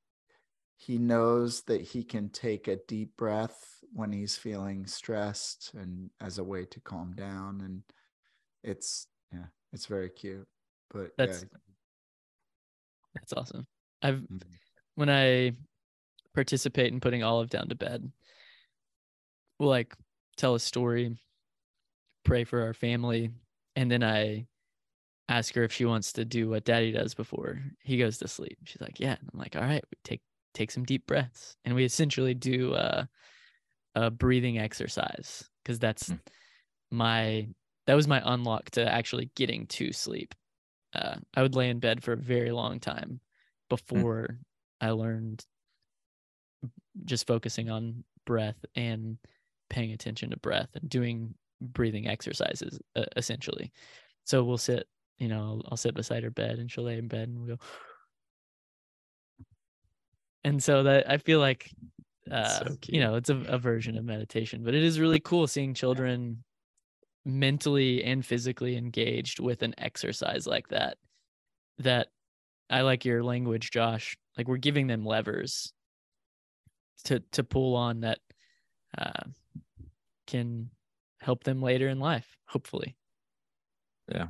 he 0.75 0.97
knows 0.97 1.61
that 1.63 1.81
he 1.81 2.03
can 2.03 2.29
take 2.29 2.67
a 2.67 2.75
deep 2.87 3.15
breath 3.15 3.79
when 3.93 4.11
he's 4.11 4.35
feeling 4.35 4.85
stressed 4.85 5.73
and 5.75 6.09
as 6.19 6.39
a 6.39 6.43
way 6.43 6.65
to 6.65 6.79
calm 6.81 7.13
down 7.13 7.61
and 7.61 7.83
it's 8.63 9.07
yeah 9.31 9.45
it's 9.71 9.85
very 9.85 10.09
cute 10.09 10.47
but 10.89 11.11
That's 11.17 11.43
yeah. 11.43 11.59
that's 13.13 13.33
awesome. 13.33 13.67
I've 14.01 14.15
Mhm. 14.15 14.41
When 14.95 15.09
I 15.09 15.53
participate 16.33 16.91
in 16.91 16.99
putting 16.99 17.23
Olive 17.23 17.49
down 17.49 17.69
to 17.69 17.75
bed, 17.75 18.11
we'll 19.59 19.69
like 19.69 19.95
tell 20.37 20.55
a 20.55 20.59
story, 20.59 21.17
pray 22.25 22.43
for 22.43 22.61
our 22.61 22.73
family, 22.73 23.29
and 23.75 23.89
then 23.89 24.03
I 24.03 24.47
ask 25.29 25.55
her 25.55 25.63
if 25.63 25.71
she 25.71 25.85
wants 25.85 26.13
to 26.13 26.25
do 26.25 26.49
what 26.49 26.65
daddy 26.65 26.91
does 26.91 27.13
before 27.13 27.59
he 27.81 27.97
goes 27.97 28.17
to 28.19 28.27
sleep. 28.27 28.57
She's 28.65 28.81
like, 28.81 28.99
Yeah. 28.99 29.15
And 29.19 29.29
I'm 29.33 29.39
like, 29.39 29.55
all 29.55 29.61
right, 29.61 29.83
we 29.89 29.97
take 30.03 30.21
take 30.53 30.69
some 30.71 30.83
deep 30.83 31.07
breaths. 31.07 31.55
And 31.65 31.73
we 31.75 31.83
essentially 31.85 32.33
do 32.33 32.73
uh, 32.73 33.05
a 33.95 34.11
breathing 34.11 34.59
exercise 34.59 35.49
because 35.63 35.79
that's 35.79 36.09
Mm. 36.09 36.19
my 36.91 37.47
that 37.87 37.95
was 37.95 38.07
my 38.07 38.21
unlock 38.23 38.69
to 38.71 38.91
actually 38.91 39.29
getting 39.35 39.65
to 39.67 39.91
sleep. 39.91 40.35
Uh, 40.93 41.15
I 41.35 41.41
would 41.41 41.55
lay 41.55 41.69
in 41.69 41.79
bed 41.79 42.03
for 42.03 42.13
a 42.13 42.17
very 42.17 42.51
long 42.51 42.79
time 42.79 43.19
before 43.69 44.37
I 44.83 44.91
learned 44.91 45.45
just 47.05 47.25
focusing 47.25 47.69
on 47.69 48.03
breath 48.25 48.57
and 48.75 49.17
paying 49.69 49.93
attention 49.93 50.31
to 50.31 50.37
breath 50.37 50.69
and 50.75 50.89
doing 50.89 51.33
breathing 51.61 52.07
exercises 52.07 52.79
uh, 52.97 53.05
essentially. 53.15 53.71
So 54.25 54.43
we'll 54.43 54.57
sit, 54.57 54.87
you 55.19 55.29
know, 55.29 55.39
I'll, 55.39 55.61
I'll 55.69 55.77
sit 55.77 55.95
beside 55.95 56.23
her 56.23 56.31
bed 56.31 56.59
and 56.59 56.69
she'll 56.69 56.83
lay 56.83 56.97
in 56.97 57.07
bed 57.07 57.29
and 57.29 57.39
we'll 57.39 57.55
go. 57.55 57.63
And 60.43 60.61
so 60.61 60.83
that 60.83 61.09
I 61.09 61.17
feel 61.17 61.39
like, 61.39 61.71
uh, 62.29 62.59
So 62.59 62.77
you 62.87 62.99
know, 62.99 63.15
it's 63.15 63.29
a, 63.29 63.37
a 63.47 63.57
version 63.57 63.97
of 63.97 64.03
meditation, 64.03 64.63
but 64.65 64.75
it 64.75 64.83
is 64.83 64.99
really 64.99 65.21
cool 65.21 65.47
seeing 65.47 65.73
children 65.73 66.43
mentally 67.25 68.03
and 68.03 68.25
physically 68.25 68.75
engaged 68.75 69.39
with 69.39 69.63
an 69.63 69.73
exercise 69.77 70.45
like 70.45 70.67
that. 70.69 70.97
That 71.79 72.09
I 72.69 72.81
like 72.81 73.05
your 73.05 73.23
language, 73.23 73.71
Josh. 73.71 74.17
Like 74.37 74.47
we're 74.47 74.57
giving 74.57 74.87
them 74.87 75.05
levers 75.05 75.73
to 77.05 77.19
to 77.31 77.43
pull 77.43 77.75
on 77.75 78.01
that 78.01 78.19
uh, 78.97 79.23
can 80.27 80.69
help 81.19 81.43
them 81.43 81.61
later 81.61 81.87
in 81.87 81.99
life, 81.99 82.37
hopefully. 82.47 82.95
Yeah. 84.09 84.27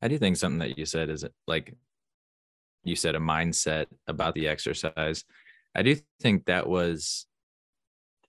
I 0.00 0.08
do 0.08 0.18
think 0.18 0.36
something 0.36 0.60
that 0.60 0.78
you 0.78 0.86
said 0.86 1.10
is 1.10 1.24
like 1.46 1.74
you 2.84 2.96
said 2.96 3.14
a 3.14 3.20
mindset 3.20 3.86
about 4.06 4.34
the 4.34 4.48
exercise. 4.48 5.24
I 5.74 5.82
do 5.82 5.96
think 6.20 6.46
that 6.46 6.68
was 6.68 7.26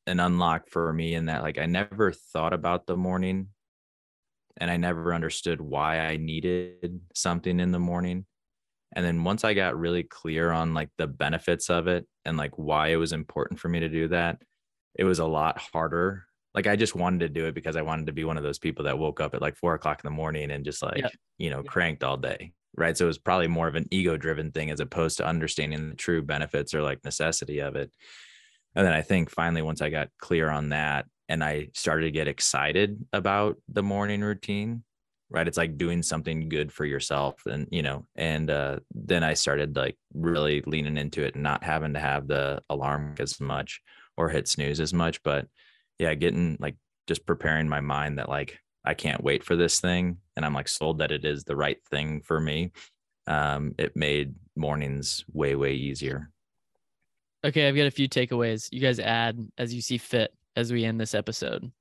an 0.07 0.19
unlock 0.19 0.67
for 0.69 0.91
me 0.91 1.13
in 1.13 1.27
that 1.27 1.43
like 1.43 1.59
I 1.59 1.67
never 1.67 2.11
thought 2.11 2.53
about 2.53 2.87
the 2.87 2.97
morning 2.97 3.49
and 4.57 4.69
I 4.69 4.77
never 4.77 5.13
understood 5.13 5.61
why 5.61 5.99
I 5.99 6.17
needed 6.17 6.99
something 7.13 7.59
in 7.59 7.71
the 7.71 7.79
morning. 7.79 8.25
And 8.93 9.05
then 9.05 9.23
once 9.23 9.43
I 9.43 9.53
got 9.53 9.77
really 9.79 10.03
clear 10.03 10.51
on 10.51 10.73
like 10.73 10.89
the 10.97 11.07
benefits 11.07 11.69
of 11.69 11.87
it 11.87 12.07
and 12.25 12.37
like 12.37 12.57
why 12.57 12.87
it 12.87 12.95
was 12.95 13.13
important 13.13 13.59
for 13.59 13.69
me 13.69 13.79
to 13.81 13.89
do 13.89 14.07
that, 14.09 14.41
it 14.95 15.03
was 15.03 15.19
a 15.19 15.25
lot 15.27 15.59
harder. 15.59 16.25
Like 16.55 16.65
I 16.65 16.75
just 16.75 16.95
wanted 16.95 17.19
to 17.19 17.29
do 17.29 17.45
it 17.45 17.53
because 17.53 17.75
I 17.75 17.83
wanted 17.83 18.07
to 18.07 18.13
be 18.13 18.23
one 18.23 18.37
of 18.37 18.43
those 18.43 18.57
people 18.57 18.85
that 18.85 18.97
woke 18.97 19.21
up 19.21 19.35
at 19.35 19.41
like 19.41 19.55
four 19.55 19.75
o'clock 19.75 20.01
in 20.03 20.07
the 20.07 20.15
morning 20.15 20.49
and 20.51 20.65
just 20.65 20.81
like, 20.81 20.97
Yeah. 20.97 21.09
you 21.37 21.49
know, 21.51 21.61
Yeah. 21.63 21.69
cranked 21.71 22.03
all 22.03 22.17
day. 22.17 22.53
Right. 22.75 22.97
So 22.97 23.05
it 23.05 23.07
was 23.07 23.17
probably 23.19 23.47
more 23.47 23.67
of 23.67 23.75
an 23.75 23.87
ego 23.91 24.17
driven 24.17 24.51
thing 24.51 24.71
as 24.71 24.79
opposed 24.79 25.17
to 25.17 25.25
understanding 25.25 25.89
the 25.89 25.95
true 25.95 26.21
benefits 26.23 26.73
or 26.73 26.81
like 26.81 27.03
necessity 27.03 27.59
of 27.59 27.75
it. 27.75 27.91
And 28.75 28.85
then 28.85 28.93
I 28.93 29.01
think 29.01 29.29
finally, 29.29 29.61
once 29.61 29.81
I 29.81 29.89
got 29.89 30.09
clear 30.19 30.49
on 30.49 30.69
that 30.69 31.05
and 31.27 31.43
I 31.43 31.69
started 31.73 32.03
to 32.05 32.11
get 32.11 32.27
excited 32.27 33.05
about 33.13 33.57
the 33.67 33.83
morning 33.83 34.21
routine, 34.21 34.83
right? 35.29 35.47
It's 35.47 35.57
like 35.57 35.77
doing 35.77 36.01
something 36.01 36.49
good 36.49 36.71
for 36.71 36.85
yourself. 36.85 37.45
And, 37.45 37.67
you 37.71 37.83
know, 37.83 38.05
and 38.15 38.49
uh, 38.49 38.79
then 38.93 39.23
I 39.23 39.33
started 39.35 39.75
like 39.75 39.97
really 40.13 40.61
leaning 40.65 40.97
into 40.97 41.23
it 41.23 41.35
and 41.35 41.43
not 41.43 41.63
having 41.63 41.93
to 41.93 41.99
have 41.99 42.27
the 42.27 42.61
alarm 42.69 43.15
as 43.19 43.39
much 43.39 43.81
or 44.17 44.29
hit 44.29 44.47
snooze 44.47 44.79
as 44.79 44.93
much. 44.93 45.21
But 45.23 45.47
yeah, 45.99 46.13
getting 46.15 46.57
like 46.59 46.75
just 47.07 47.25
preparing 47.25 47.69
my 47.69 47.81
mind 47.81 48.17
that 48.17 48.29
like 48.29 48.59
I 48.83 48.93
can't 48.93 49.23
wait 49.23 49.43
for 49.43 49.55
this 49.55 49.79
thing. 49.79 50.17
And 50.35 50.45
I'm 50.45 50.53
like 50.53 50.67
sold 50.67 50.99
that 50.99 51.11
it 51.11 51.25
is 51.25 51.43
the 51.43 51.55
right 51.55 51.77
thing 51.91 52.21
for 52.21 52.39
me. 52.39 52.71
Um, 53.27 53.75
it 53.77 53.95
made 53.95 54.33
mornings 54.55 55.23
way, 55.31 55.55
way 55.55 55.73
easier. 55.73 56.31
Okay, 57.45 57.67
I've 57.67 57.75
got 57.75 57.85
a 57.85 57.91
few 57.91 58.09
takeaways. 58.09 58.67
You 58.71 58.81
guys 58.81 58.99
add 58.99 59.39
as 59.57 59.73
you 59.73 59.81
see 59.81 59.97
fit 59.97 60.33
as 60.55 60.73
we 60.73 60.83
end 60.83 60.99
this 60.99 61.13
episode. 61.13 61.71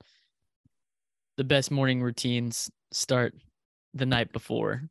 The 1.38 1.44
best 1.44 1.70
morning 1.70 2.03
routines 2.03 2.68
start 2.90 3.33
the 3.94 4.07
night 4.07 4.33
before. 4.33 4.90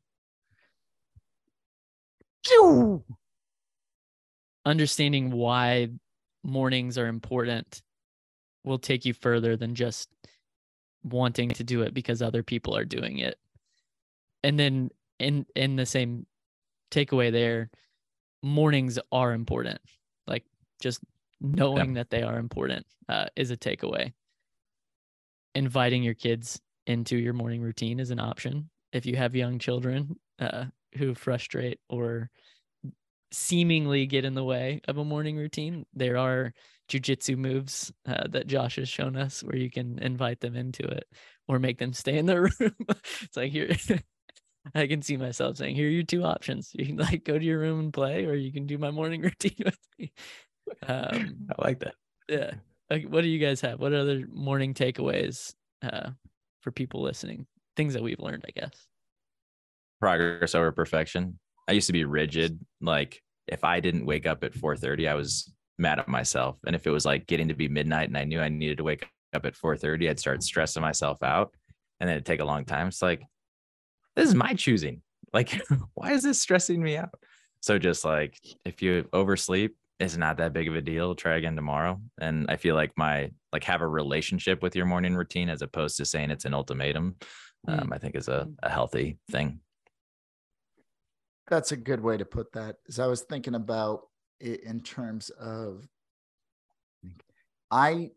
Understanding 4.65 5.31
why 5.31 5.89
mornings 6.43 6.97
are 6.97 7.07
important 7.07 7.81
will 8.63 8.79
take 8.79 9.03
you 9.03 9.13
further 9.13 9.57
than 9.57 9.75
just 9.75 10.07
wanting 11.03 11.49
to 11.49 11.65
do 11.65 11.81
it 11.81 11.93
because 11.93 12.21
other 12.21 12.43
people 12.43 12.77
are 12.77 12.85
doing 12.85 13.19
it. 13.19 13.37
And 14.41 14.57
then 14.57 14.89
in 15.19 15.45
in 15.53 15.75
the 15.75 15.85
same 15.85 16.25
takeaway 16.91 17.29
there, 17.29 17.69
mornings 18.41 18.97
are 19.11 19.33
important. 19.33 19.81
Like 20.25 20.45
just 20.81 21.01
knowing 21.41 21.95
that 21.95 22.09
they 22.09 22.23
are 22.23 22.39
important 22.39 22.85
uh, 23.09 23.25
is 23.35 23.51
a 23.51 23.57
takeaway. 23.57 24.13
Inviting 25.57 26.03
your 26.03 26.13
kids 26.13 26.61
into 26.85 27.17
your 27.17 27.33
morning 27.33 27.61
routine 27.61 27.99
is 27.99 28.11
an 28.11 28.19
option. 28.19 28.69
If 28.93 29.07
you 29.07 29.15
have 29.15 29.35
young 29.35 29.57
children 29.57 30.15
uh, 30.37 30.65
who 30.95 31.15
frustrate 31.15 31.79
or 31.89 32.29
seemingly 33.31 34.05
get 34.05 34.23
in 34.23 34.35
the 34.35 34.43
way 34.43 34.81
of 34.87 34.99
a 34.99 35.03
morning 35.03 35.35
routine, 35.35 35.83
there 35.95 36.15
are 36.15 36.53
jujitsu 36.89 37.35
moves 37.35 37.91
uh, 38.05 38.27
that 38.29 38.45
Josh 38.45 38.75
has 38.75 38.87
shown 38.87 39.15
us 39.15 39.43
where 39.43 39.57
you 39.57 39.71
can 39.71 39.97
invite 39.97 40.41
them 40.41 40.55
into 40.55 40.83
it 40.83 41.05
or 41.47 41.57
make 41.57 41.79
them 41.79 41.91
stay 41.91 42.19
in 42.19 42.27
the 42.27 42.39
room. 42.59 42.75
it's 43.21 43.35
like 43.35 43.51
here, 43.51 43.75
I 44.75 44.85
can 44.85 45.01
see 45.01 45.17
myself 45.17 45.57
saying, 45.57 45.75
"Here 45.75 45.87
are 45.87 45.91
your 45.91 46.03
two 46.03 46.23
options. 46.23 46.69
You 46.75 46.85
can 46.85 46.97
like 46.97 47.23
go 47.23 47.39
to 47.39 47.43
your 47.43 47.57
room 47.57 47.79
and 47.79 47.91
play, 47.91 48.25
or 48.25 48.35
you 48.35 48.53
can 48.53 48.67
do 48.67 48.77
my 48.77 48.91
morning 48.91 49.21
routine 49.23 49.57
with 49.65 49.79
me." 49.97 50.13
Um, 50.87 51.47
I 51.49 51.65
like 51.65 51.79
that. 51.79 51.95
yeah. 52.29 52.51
Like, 52.89 53.05
what 53.07 53.21
do 53.21 53.27
you 53.29 53.39
guys 53.39 53.61
have? 53.61 53.79
What 53.79 53.93
other 53.93 54.25
morning 54.31 54.73
takeaways 54.73 55.53
uh, 55.81 56.11
for 56.61 56.71
people 56.71 57.01
listening? 57.01 57.45
Things 57.75 57.93
that 57.93 58.03
we've 58.03 58.19
learned, 58.19 58.45
I 58.47 58.51
guess. 58.59 58.87
progress 59.99 60.55
over 60.55 60.71
perfection. 60.71 61.39
I 61.67 61.73
used 61.73 61.87
to 61.87 61.93
be 61.93 62.05
rigid. 62.05 62.59
Like 62.81 63.21
if 63.47 63.63
I 63.63 63.79
didn't 63.79 64.05
wake 64.05 64.25
up 64.25 64.43
at 64.43 64.53
4:30, 64.53 65.07
I 65.09 65.15
was 65.15 65.51
mad 65.77 65.99
at 65.99 66.07
myself. 66.07 66.57
And 66.65 66.75
if 66.75 66.87
it 66.87 66.91
was 66.91 67.05
like 67.05 67.27
getting 67.27 67.49
to 67.49 67.53
be 67.55 67.67
midnight 67.67 68.07
and 68.07 68.17
I 68.17 68.23
knew 68.23 68.41
I 68.41 68.49
needed 68.49 68.77
to 68.77 68.83
wake 68.83 69.07
up 69.33 69.45
at 69.45 69.55
4:30, 69.55 70.09
I'd 70.09 70.19
start 70.19 70.43
stressing 70.43 70.81
myself 70.81 71.21
out. 71.23 71.53
And 71.99 72.07
then 72.07 72.15
it'd 72.15 72.25
take 72.25 72.41
a 72.41 72.45
long 72.45 72.65
time. 72.65 72.87
It's 72.87 73.01
like, 73.01 73.23
this 74.15 74.27
is 74.29 74.35
my 74.35 74.53
choosing. 74.53 75.01
Like, 75.33 75.61
why 75.93 76.11
is 76.13 76.23
this 76.23 76.41
stressing 76.41 76.81
me 76.81 76.97
out? 76.97 77.13
So 77.61 77.79
just 77.79 78.05
like 78.05 78.37
if 78.65 78.81
you 78.81 79.07
oversleep, 79.13 79.75
it's 79.99 80.17
not 80.17 80.37
that 80.37 80.53
big 80.53 80.67
of 80.67 80.75
a 80.75 80.81
deal. 80.81 81.15
Try 81.15 81.37
again 81.37 81.55
tomorrow. 81.55 81.99
And 82.19 82.45
I 82.49 82.57
feel 82.57 82.75
like 82.75 82.91
my 82.97 83.31
like 83.51 83.63
have 83.63 83.81
a 83.81 83.87
relationship 83.87 84.61
with 84.61 84.75
your 84.75 84.85
morning 84.85 85.15
routine 85.15 85.49
as 85.49 85.61
opposed 85.61 85.97
to 85.97 86.05
saying 86.05 86.29
it's 86.29 86.45
an 86.45 86.53
ultimatum. 86.53 87.15
Mm. 87.67 87.81
Um, 87.81 87.93
I 87.93 87.97
think 87.97 88.15
is 88.15 88.27
a, 88.27 88.47
a 88.61 88.69
healthy 88.69 89.17
thing. 89.31 89.59
That's 91.47 91.71
a 91.71 91.77
good 91.77 92.01
way 92.01 92.17
to 92.17 92.25
put 92.25 92.51
that. 92.53 92.75
As 92.87 92.99
I 92.99 93.07
was 93.07 93.21
thinking 93.21 93.55
about 93.55 94.01
it 94.39 94.63
in 94.63 94.81
terms 94.81 95.29
of, 95.29 95.87
I, 97.71 98.11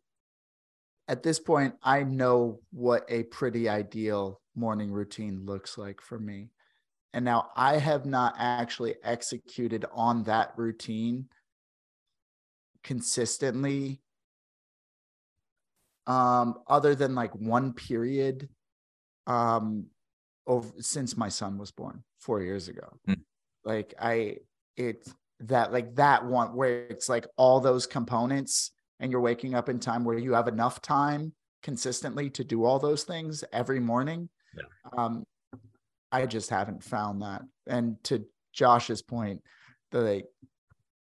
at 1.08 1.22
this 1.22 1.38
point, 1.38 1.74
I 1.82 2.02
know 2.02 2.60
what 2.72 3.06
a 3.08 3.22
pretty 3.24 3.68
ideal 3.68 4.40
morning 4.54 4.90
routine 4.90 5.46
looks 5.46 5.78
like 5.78 6.00
for 6.00 6.18
me. 6.18 6.50
And 7.12 7.24
now 7.24 7.50
I 7.56 7.78
have 7.78 8.04
not 8.04 8.34
actually 8.38 8.96
executed 9.02 9.84
on 9.92 10.24
that 10.24 10.52
routine 10.56 11.28
consistently 12.82 14.00
um 16.06 16.54
other 16.66 16.94
than 16.94 17.14
like 17.14 17.34
one 17.34 17.72
period 17.72 18.48
um 19.26 19.86
over 20.46 20.70
since 20.80 21.16
my 21.16 21.28
son 21.28 21.58
was 21.58 21.70
born 21.70 22.02
4 22.20 22.42
years 22.42 22.68
ago. 22.68 22.88
Mm. 23.08 23.20
like 23.64 23.94
i 24.00 24.36
it's 24.76 25.14
that 25.40 25.72
like 25.72 25.94
that 25.96 26.24
one 26.24 26.54
where 26.54 26.86
it's 26.86 27.08
like 27.08 27.26
all 27.36 27.60
those 27.60 27.86
components 27.86 28.72
and 28.98 29.10
you're 29.12 29.20
waking 29.20 29.54
up 29.54 29.68
in 29.68 29.78
time 29.78 30.04
where 30.04 30.18
you 30.18 30.34
have 30.34 30.48
enough 30.48 30.82
time 30.82 31.32
consistently 31.62 32.28
to 32.30 32.44
do 32.44 32.64
all 32.64 32.78
those 32.78 33.04
things 33.04 33.44
every 33.52 33.80
morning 33.80 34.28
um 34.96 35.24
i 36.12 36.26
just 36.26 36.50
haven't 36.50 36.82
found 36.82 37.22
that. 37.22 37.42
And 37.66 38.02
to 38.04 38.24
josh's 38.52 39.02
point 39.02 39.42
the 39.92 40.00
like 40.00 40.26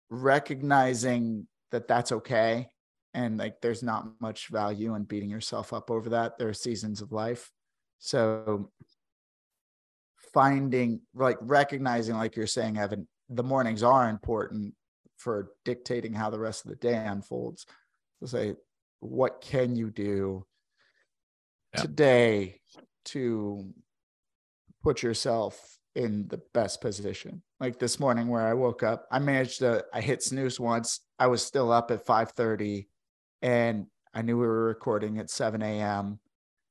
recognizing 0.09 1.47
that 1.73 1.87
that's 1.87 2.11
okay 2.11 2.69
and 3.13 3.37
like 3.37 3.61
there's 3.61 3.83
not 3.83 4.07
much 4.21 4.47
value 4.47 4.95
in 4.95 5.03
beating 5.03 5.29
yourself 5.29 5.73
up 5.73 5.91
over 5.91 6.09
that. 6.09 6.37
There 6.37 6.47
are 6.49 6.53
seasons 6.53 7.01
of 7.01 7.11
life. 7.11 7.51
So 7.99 8.71
finding 10.33 11.01
like 11.13 11.37
recognizing 11.41 12.15
like 12.15 12.35
you're 12.35 12.47
saying 12.47 12.77
evan 12.77 13.07
the 13.29 13.43
mornings 13.43 13.83
are 13.83 14.09
important 14.09 14.73
for 15.17 15.51
dictating 15.63 16.13
how 16.13 16.29
the 16.29 16.39
rest 16.39 16.65
of 16.65 16.69
the 16.69 16.75
day 16.77 16.95
unfolds. 16.95 17.65
So 18.19 18.25
say 18.25 18.55
what 18.99 19.41
can 19.41 19.75
you 19.75 19.89
do 19.91 20.45
Yeah. 21.73 21.81
today 21.81 22.61
to 23.05 23.73
put 24.83 25.03
yourself 25.03 25.77
in 25.95 26.27
the 26.27 26.41
best 26.53 26.81
position? 26.81 27.41
Like 27.59 27.79
this 27.79 27.99
morning 27.99 28.27
where 28.27 28.47
i 28.47 28.53
woke 28.53 28.83
up 28.83 29.07
i 29.11 29.19
managed 29.19 29.59
to 29.59 29.85
i 29.93 30.01
hit 30.01 30.23
snooze 30.23 30.59
once 30.59 30.99
i 31.23 31.27
was 31.27 31.41
still 31.45 31.71
up 31.71 31.89
at 31.91 32.05
5.30 32.05 32.87
and 33.41 33.87
i 34.13 34.21
knew 34.21 34.37
we 34.37 34.45
were 34.45 34.65
recording 34.65 35.19
at 35.19 35.29
7 35.29 35.61
a.m 35.61 36.19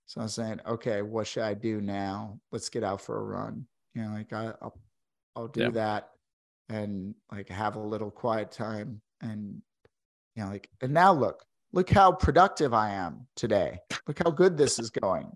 so 0.06 0.20
i 0.20 0.24
was 0.24 0.34
saying 0.34 0.60
okay 0.66 1.00
what 1.00 1.26
should 1.26 1.44
i 1.44 1.54
do 1.54 1.80
now? 1.80 2.38
Let's 2.50 2.68
get 2.68 2.84
out 2.84 3.00
for 3.00 3.16
a 3.18 3.22
run. 3.22 3.66
You 3.94 4.02
know 4.02 4.10
like 4.14 4.32
I, 4.32 4.52
i'll 4.60 4.78
i'll 5.36 5.48
do 5.48 5.62
Yeah. 5.62 5.70
that 5.70 6.10
and 6.68 7.14
like 7.30 7.48
have 7.48 7.76
a 7.76 7.80
little 7.80 8.10
quiet 8.10 8.50
time 8.52 9.00
and 9.22 9.62
you 10.36 10.42
know 10.44 10.50
like 10.50 10.68
and 10.82 10.92
now 10.92 11.12
look 11.14 11.44
look 11.72 11.88
how 11.88 12.12
productive 12.12 12.74
i 12.74 12.90
am 12.90 13.26
today. 13.36 13.78
Look 14.06 14.18
how 14.22 14.30
good 14.30 14.56
this 14.58 14.78
is 14.78 14.90
going. 14.90 15.32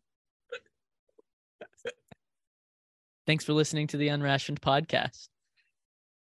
Thanks 3.26 3.44
for 3.44 3.54
listening 3.54 3.86
to 3.88 3.96
the 3.96 4.08
Unrationed 4.08 4.60
podcast. 4.60 5.28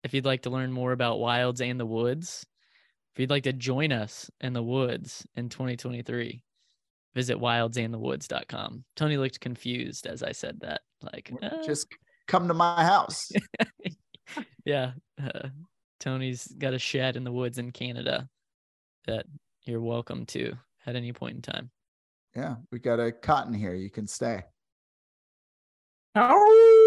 If 0.03 0.13
you'd 0.13 0.25
like 0.25 0.43
to 0.43 0.49
learn 0.49 0.71
more 0.71 0.93
about 0.93 1.19
wilds 1.19 1.61
and 1.61 1.79
the 1.79 1.85
woods, 1.85 2.45
if 3.17 3.21
you'd 3.21 3.31
like 3.31 3.45
to 3.45 3.53
join 3.53 3.91
us 3.91 4.29
in 4.41 4.53
the 4.53 4.61
woods 4.61 5.25
in 5.35 5.49
2023, 5.49 6.39
visit 7.15 7.35
wildsandthewoods.com. 7.39 8.83
Tony 8.95 9.17
looked 9.17 9.39
confused 9.39 10.05
as 10.05 10.21
I 10.21 10.33
said 10.33 10.59
that. 10.59 10.81
Like, 11.01 11.33
"Uh, 11.41 11.65
just 11.65 11.87
come 12.27 12.47
to 12.47 12.53
my 12.53 12.83
house 12.83 13.31
yeah, 14.65 14.91
uh, 15.19 15.47
Tony's 15.99 16.45
got 16.59 16.75
a 16.75 16.79
shed 16.79 17.15
in 17.15 17.23
the 17.23 17.31
woods 17.31 17.57
in 17.57 17.71
Canada 17.71 18.29
that 19.07 19.25
you're 19.65 19.81
welcome 19.81 20.23
to 20.27 20.53
at 20.85 20.95
any 20.95 21.11
point 21.11 21.37
in 21.37 21.41
time. 21.41 21.71
yeah 22.35 22.57
we 22.71 22.77
got 22.77 22.99
a 22.99 23.11
cotton 23.11 23.53
here 23.53 23.73
you 23.73 23.89
can 23.89 24.05
stay 24.05 24.43
Ow! 26.15 26.86